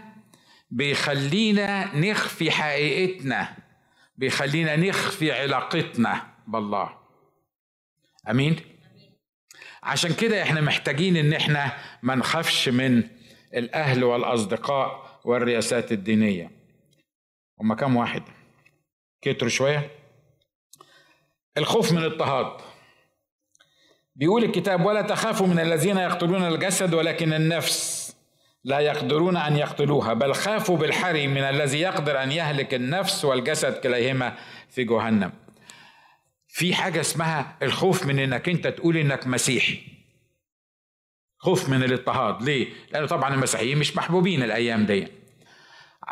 [0.72, 3.56] بيخلينا نخفي حقيقتنا
[4.18, 6.98] بيخلينا نخفي علاقتنا بالله.
[8.30, 8.56] أمين؟
[9.84, 13.04] عشان كده إحنا محتاجين إن إحنا ما نخافش من
[13.54, 16.52] الأهل والأصدقاء والرياسات الدينية.
[17.62, 18.24] هما كام واحد؟
[19.22, 19.92] كتروا شوية.
[21.58, 22.62] الخوف من الاضطهاد
[24.22, 28.16] بيقول الكتاب ولا تخافوا من الذين يقتلون الجسد ولكن النفس
[28.64, 34.38] لا يقدرون أن يقتلوها بل خافوا بالحري من الذي يقدر أن يهلك النفس والجسد كليهما
[34.70, 35.32] في جهنم.
[36.48, 39.80] في حاجة اسمها الخوف من إنك أنت تقول إنك مسيحي.
[41.38, 42.44] خوف من الاضطهاد.
[42.44, 45.08] ليه؟ لأنه طبعا المسيحيين مش محبوبين الأيام دي.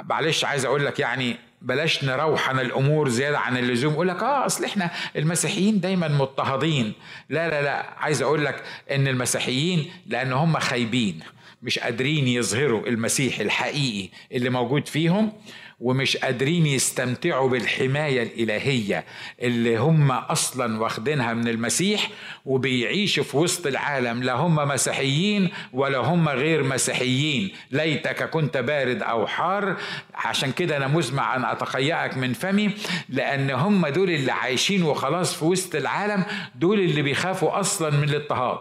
[0.04, 3.94] معلش عايز أقول لك يعني بلاش نروحن الأمور زيادة عن اللزوم.
[3.94, 6.94] يقول لك آه أصل إحنا المسيحيين دايما مضطهدين.
[7.30, 7.86] لا لا لا.
[7.98, 11.20] عايز أقول لك إن المسيحيين لأن هم خايبين
[11.64, 15.32] مش قادرين يظهروا المسيح الحقيقي اللي موجود فيهم.
[15.80, 19.06] ومش قادرين يستمتعوا بالحماية الإلهية
[19.42, 22.10] اللي هم أصلا واخدينها من المسيح
[22.46, 24.24] وبيعيشوا في وسط العالم.
[24.24, 27.52] لا هم مسيحيين ولا هم غير مسيحيين.
[27.72, 29.78] ليتك كنت بارد أو حار.
[30.14, 32.72] عشان كده أنا مزمع أن أتخيأك من فمي
[33.10, 36.26] لأن هم دول اللي عايشين وخلاص في وسط العالم
[36.56, 38.60] دول اللي بيخافوا أصلا من الاضطهاد.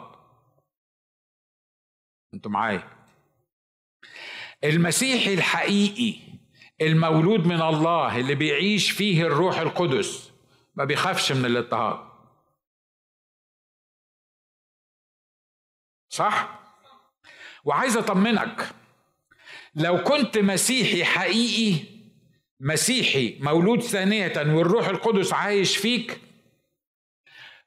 [2.34, 2.82] أنتوا معايا؟
[4.64, 6.27] المسيحي الحقيقي
[6.80, 10.30] المولود من الله اللي بيعيش فيه الروح القدس
[10.74, 12.08] ما بيخافش من الاضطهاد.
[16.08, 16.58] صح؟
[17.64, 18.74] وعايز أطمنك
[19.74, 21.84] لو كنت مسيحي حقيقي
[22.60, 26.20] مسيحي مولود ثانية والروح القدس عايش فيك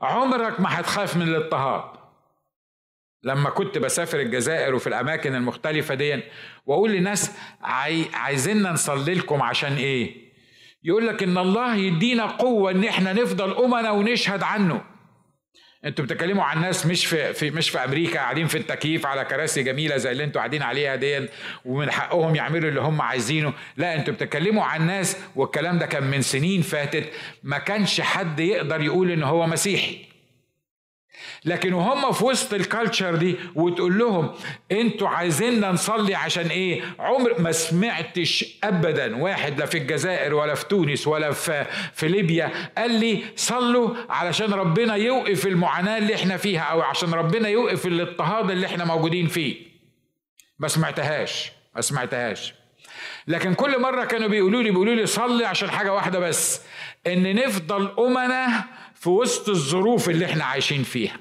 [0.02, 2.01] عمرك ما هتخاف من الاضطهاد.
[3.24, 6.20] لما كنت بسافر الجزائر وفي الأماكن المختلفة دي
[6.66, 8.06] وأقول لناس عاي...
[8.14, 10.32] عايزيننا نصلي لكم عشان إيه؟
[10.84, 14.82] يقول لك إن الله يدينا قوة إن إحنا نفضل أمنا ونشهد عنه.
[15.86, 19.64] أنتوا بتتكلموا عن ناس مش في, في مش في أمريكا قاعدين في التكييف على كراسي
[19.64, 21.28] جميلة زي اللي أنتوا قاعدين عليها دي
[21.66, 23.54] ومن حقهم يعملوا اللي هم عايزينه.
[23.78, 27.10] لا أنتوا بتتكلموا عن ناس والكلام ده كان من سنين فاتت
[27.44, 30.11] ما كانش حد يقدر يقول إن هو مسيحي.
[31.46, 34.34] لكن وهم في وسط الكالتشر دي وتقول لهم
[34.72, 39.16] أنتوا عايزيننا نصلي عشان إيه؟ عمر ما سمعتش ابدا.
[39.16, 44.54] واحد لا في الجزائر ولا في تونس ولا في في ليبيا قال لي صلوا علشان
[44.54, 49.56] ربنا يوقف المعاناة اللي إحنا فيها أو عشان ربنا يوقف الاضطهاد اللي إحنا موجودين فيه.
[50.60, 52.54] ما سمعتهاش ما سمعتهاش.
[53.28, 56.62] لكن كل مرة كانوا بيقولوا لي بيقولوا لي صلي عشان حاجة واحدة بس
[57.08, 58.64] إن نفضل أمنا
[59.02, 61.18] في وسط الظروف اللي إحنا عايشين فيها.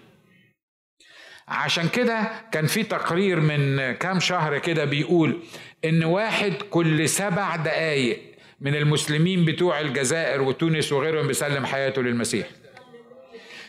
[1.49, 5.43] عشان كده كان في تقرير من كام شهر كده بيقول
[5.85, 8.21] إن واحد كل سبع دقايق
[8.61, 12.47] من المسلمين بتوع الجزائر وتونس وغيرهم بيسلم حياته للمسيح.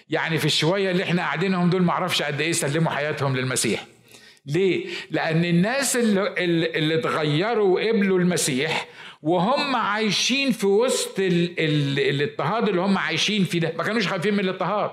[0.09, 3.86] يعني في الشوية اللي إحنا قاعدينهم دول معرفش قد إيه سلموا حياتهم للمسيح.
[4.45, 6.28] ليه؟ لأن الناس اللي,
[6.78, 8.88] اللي اتغيروا وقبلوا المسيح
[9.22, 13.74] وهم عايشين في وسط ال ال الاضطهاد اللي هم عايشين فيه ده.
[13.78, 14.91] ما كانوش خايفين من الاضطهاد.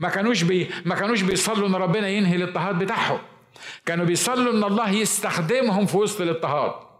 [0.00, 3.18] ما كانوش بي ما كانوش بيصلوا ان ربنا ينهي الاضطهاد بتاعهم.
[3.86, 6.91] كانوا بيصلوا ان الله يستخدمهم في وسط الاضطهاد.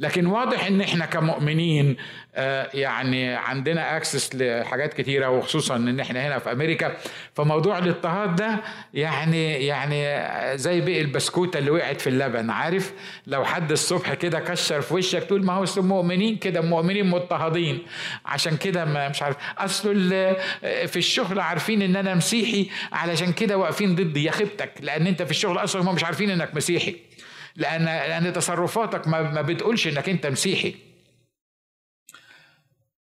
[0.00, 1.96] لكن واضح إن إحنا كمؤمنين
[2.34, 6.96] آه، يعني عندنا access لحاجات كتيرة وخصوصا إن إحنا هنا في أمريكا.
[7.34, 8.60] فموضوع الاضطهاد ده
[8.94, 12.92] يعني يعني زي بقى البسكوتة اللي وقعت في اللبن عارف؟
[13.26, 17.78] لو حد الصبح كده كشر في وشك تقول ما هو مؤمنين كده مؤمنين مضطهدين.
[18.26, 19.36] عشان كده مش عارف.
[19.58, 20.10] أصل
[20.62, 25.30] في الشغل عارفين إن أنا مسيحي علشان كده واقفين ضدي يا خيبتك لأن أنت في
[25.30, 27.07] الشغل أصلا هم مش عارفين إنك مسيحي.
[27.58, 30.74] لأن لأن تصرفاتك ما, ما بتقولش إنك أنت مسيحي.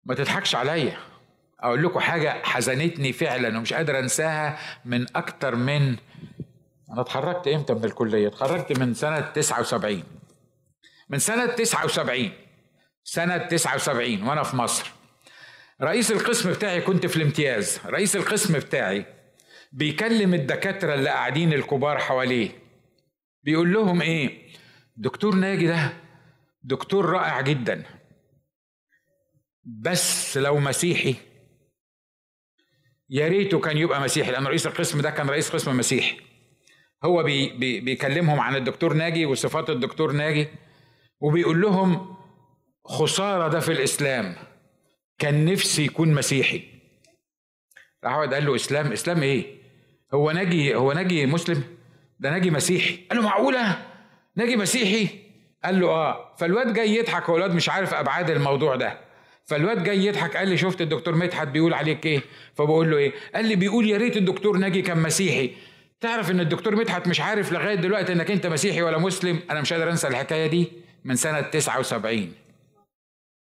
[0.04, 0.96] ما تضحكش عليا.
[1.60, 5.96] أقول لكم حاجة حزنتني فعلا ومش قادر أنساها من أكتر من
[6.92, 10.02] أنا اتخرجت إمتى من الكلية؟ اتخرجت من سنة 79
[11.08, 12.30] من سنة 79
[13.04, 14.90] سنة 79 وأنا في مصر.
[15.82, 17.80] رئيس القسم بتاعي كنت في الامتياز.
[17.86, 19.06] رئيس القسم بتاعي
[19.72, 22.50] بيكلم الدكاترة اللي قاعدين الكبار حواليه.
[23.42, 24.45] بيقول لهم إيه؟
[24.96, 25.92] دكتور ناجي ده
[26.62, 27.84] دكتور رائع جدا.
[29.64, 31.14] بس لو مسيحي
[33.10, 36.16] يا ريته كان يبقى مسيحي لأن رئيس القسم ده كان رئيس قسم مسيحي.
[37.04, 40.48] هو بي بي بيكلمهم عن الدكتور ناجي وصفات الدكتور ناجي
[41.20, 42.16] وبيقول لهم
[42.84, 44.36] خسارة ده في الإسلام.
[45.18, 46.62] كان نفسي يكون مسيحي.
[48.04, 49.56] راح قال له إسلام إسلام إيه؟
[50.14, 51.64] هو ناجي هو ناجي مسلم؟
[52.18, 52.96] ده ناجي مسيحي.
[52.96, 53.85] قال له معقولة؟
[54.36, 55.08] ناجي مسيحي؟
[55.64, 56.34] قال له آه.
[56.38, 58.98] فالواد جاي يضحك هو الواد مش عارف أبعاد الموضوع ده.
[59.44, 62.20] فالواد جاي يضحك قال لي شفت الدكتور مدحت بيقول عليك إيه؟
[62.54, 65.50] فبقول له إيه؟ قال لي بيقول يا ريت الدكتور ناجي كان مسيحي.
[66.00, 69.72] تعرف إن الدكتور مدحت مش عارف لغاية دلوقتي إنك أنت مسيحي ولا مسلم؟ أنا مش
[69.72, 70.72] قادر أنسى الحكاية دي
[71.04, 72.32] من سنة 79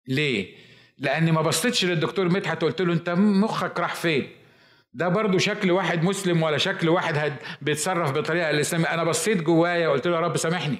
[0.08, 0.54] ليه؟
[0.98, 4.28] لأني ما بصيتش للدكتور مدحت قلت له أنت مخك راح فين؟
[4.94, 8.94] ده برضو شكل واحد مسلم ولا شكل واحد بيتصرف بطريقة الإسلامية.
[8.94, 10.78] أنا بصيت جوايا وقلت له يا رب سامحني.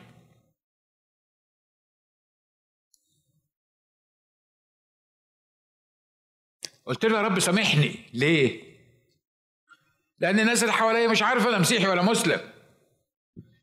[6.86, 7.96] قلت له يا رب سامحني.
[8.12, 8.74] ليه؟
[10.18, 12.40] لأن الناس اللي حواليا مش عارفة أنا مسيحي ولا مسلم.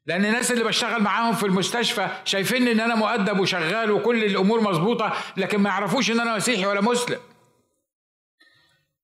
[0.06, 5.14] لأن الناس اللي بشتغل معاهم في المستشفى شايفين إن أنا مؤدب وشغال وكل الأمور مظبوطة
[5.38, 7.20] لكن ما يعرفوش إن أنا مسيحي ولا مسلم.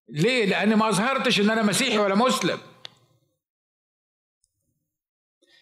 [0.10, 2.60] ليه؟ لأن ما أظهرتش إن أنا مسيحي ولا مسلم.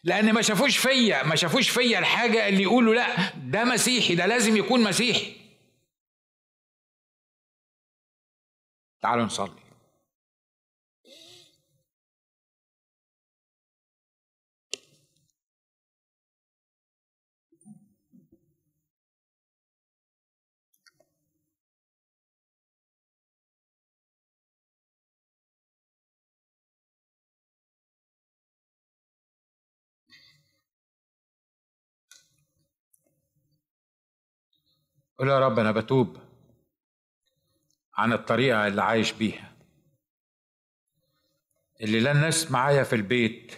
[0.04, 4.58] لأن ما شافوش فيا ما شافوش فيا الحاجة اللي يقولوا لا ده مسيحي ده لازم
[4.58, 5.36] يكون مسيحي.
[9.02, 9.65] تعالوا نصلي.
[35.20, 36.18] قول يا رب أنا بتوب
[37.98, 39.52] عن الطريقة اللي عايش بيها.
[41.82, 43.54] اللي لا الناس معايا في البيت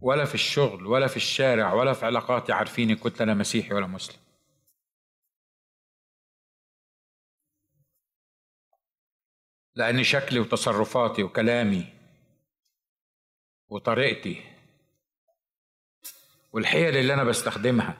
[0.00, 4.22] ولا في الشغل ولا في الشارع ولا في علاقاتي عارفين كنت أنا مسيحي ولا مسلم.
[9.74, 11.86] لأن شكلي وتصرفاتي وكلامي
[13.68, 14.42] وطريقتي
[16.52, 17.98] والحيل اللي أنا بستخدمها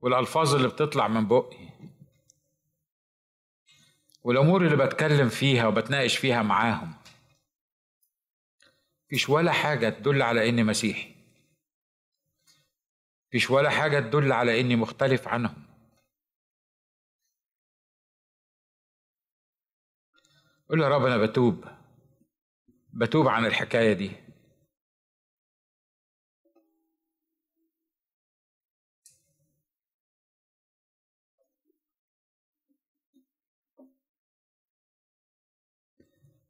[0.00, 1.68] والألفاظ اللي بتطلع من بقي
[4.22, 6.94] والأمور اللي بتكلم فيها وبتناقش فيها معاهم.
[9.06, 11.14] مفيش ولا حاجة تدل على إني مسيحي.
[13.28, 15.62] مفيش ولا حاجة تدل على إني مختلف عنهم.
[20.68, 21.64] قول يا رب أنا بتوب.
[22.92, 24.27] بتوب عن الحكاية دي.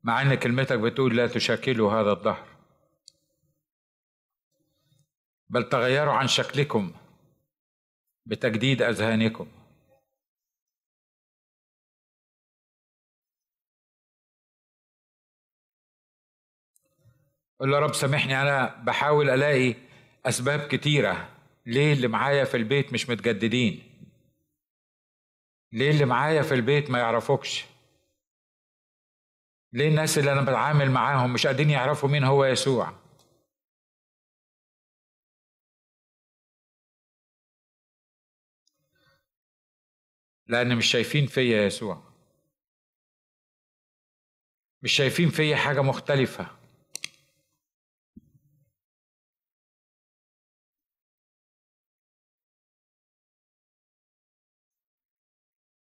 [0.08, 2.46] مع أن كلمتك بتقول لا تشاكلوا هذا الدهر.
[5.48, 6.92] بل تغيروا عن شكلكم
[8.26, 9.48] بتجديد أذهانكم.
[17.60, 19.74] قل يا رب سامحني أنا بحاول ألاقي
[20.26, 21.28] أسباب كتيرة.
[21.66, 23.82] ليه اللي معايا في البيت مش متجددين؟
[25.72, 27.77] ليه اللي معايا في البيت ما يعرفوكش؟
[29.72, 32.92] ليه الناس اللي أنا بتعامل معاهم مش قادرين يعرفوا مين هو يسوع؟
[40.46, 42.02] لأن مش شايفين فيا يسوع.
[44.82, 46.46] مش شايفين فيا حاجة مختلفة.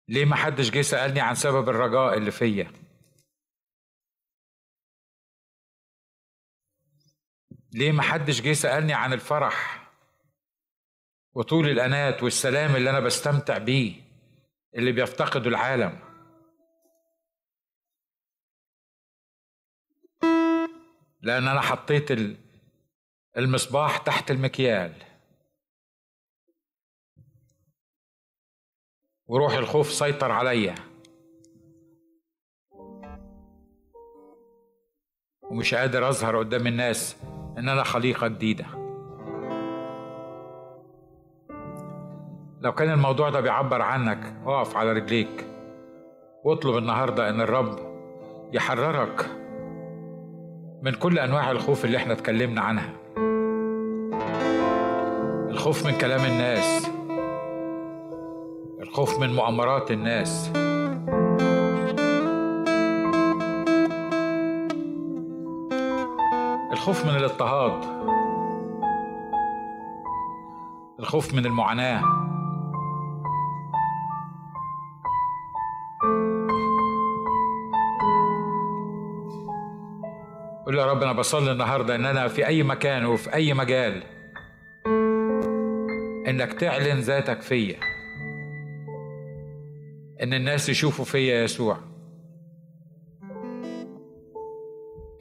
[0.08, 2.87] ليه ما حدش جه سألني عن سبب الرجاء اللي فيا؟
[7.78, 9.88] ليه ما حدش جه سألني عن الفرح
[11.34, 14.02] وطول الأنات والسلام اللي أنا بستمتع بيه
[14.74, 15.98] اللي بيفتقده العالم؟
[21.20, 22.08] لأن أنا حطيت
[23.36, 24.94] المصباح تحت المكيال.
[29.26, 30.74] وروح الخوف سيطر عليا.
[35.42, 37.16] ومش قادر أظهر قدام الناس
[37.58, 38.64] إن أنا خليقة جديدة.
[42.60, 45.46] لو كان الموضوع ده بيعبر عنك اقف على رجليك.
[46.44, 47.78] واطلب النهارده إن الرب
[48.52, 49.26] يحررك
[50.82, 52.92] من كل أنواع الخوف اللي إحنا اتكلمنا عنها.
[55.50, 56.90] الخوف من كلام الناس.
[58.80, 60.52] الخوف من مؤامرات الناس.
[66.88, 67.84] الخوف من الاضطهاد.
[71.00, 72.02] الخوف من المعاناة.
[80.68, 84.02] له يا رب أنا بصلي النهارده ان أنا في أي مكان وفي أي مجال.
[86.28, 87.80] إنك تعلن ذاتك فيا.
[90.22, 91.87] إن الناس يشوفوا فيا يسوع.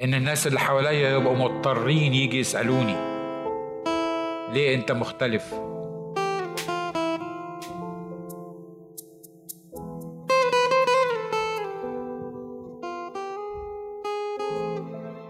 [0.04, 2.96] إن الناس اللي حواليا يبقوا مضطرين يجي يسألوني.
[4.54, 5.54] ليه أنت مختلف؟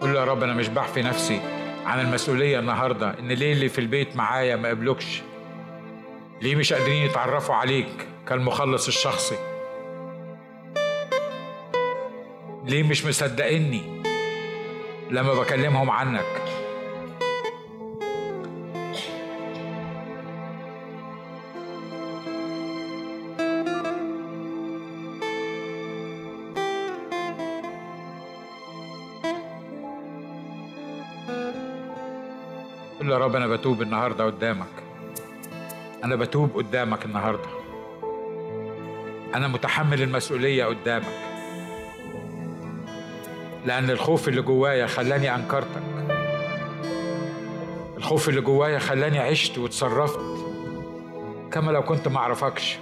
[0.02, 1.42] قول يا رب أنا مش بحفي نفسي
[1.86, 5.22] عن المسؤولية النهارده إن ليه اللي في البيت معايا ما قبلوكش؟
[6.42, 9.36] ليه مش قادرين يتعرفوا عليك كالمخلص الشخصي؟
[12.66, 13.97] ليه مش مصدقيني؟
[15.12, 16.26] لما بكلمهم عنك.
[33.08, 34.68] له يا رب أنا بتوب النهارده قدامك.
[36.04, 37.50] أنا بتوب قدامك النهارده.
[39.36, 41.27] أنا متحمل المسؤولية قدامك.
[43.68, 45.84] لأن الخوف اللي جوايا خلاني أنكرتك.
[47.98, 50.20] الخوف اللي جوايا خلاني عشت وتصرفت
[51.52, 52.78] كما لو كنت ما أعرفكش.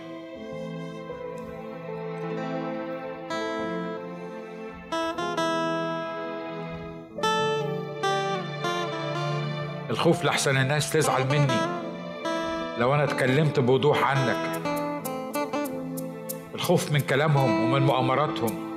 [9.89, 11.61] الخوف لحسن الناس تزعل مني
[12.77, 14.61] لو أنا اتكلمت بوضوح عنك.
[16.55, 18.74] الخوف من كلامهم ومن مؤامراتهم.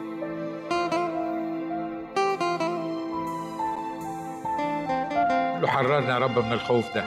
[5.78, 7.04] حررنا يا رب من الخوف ده.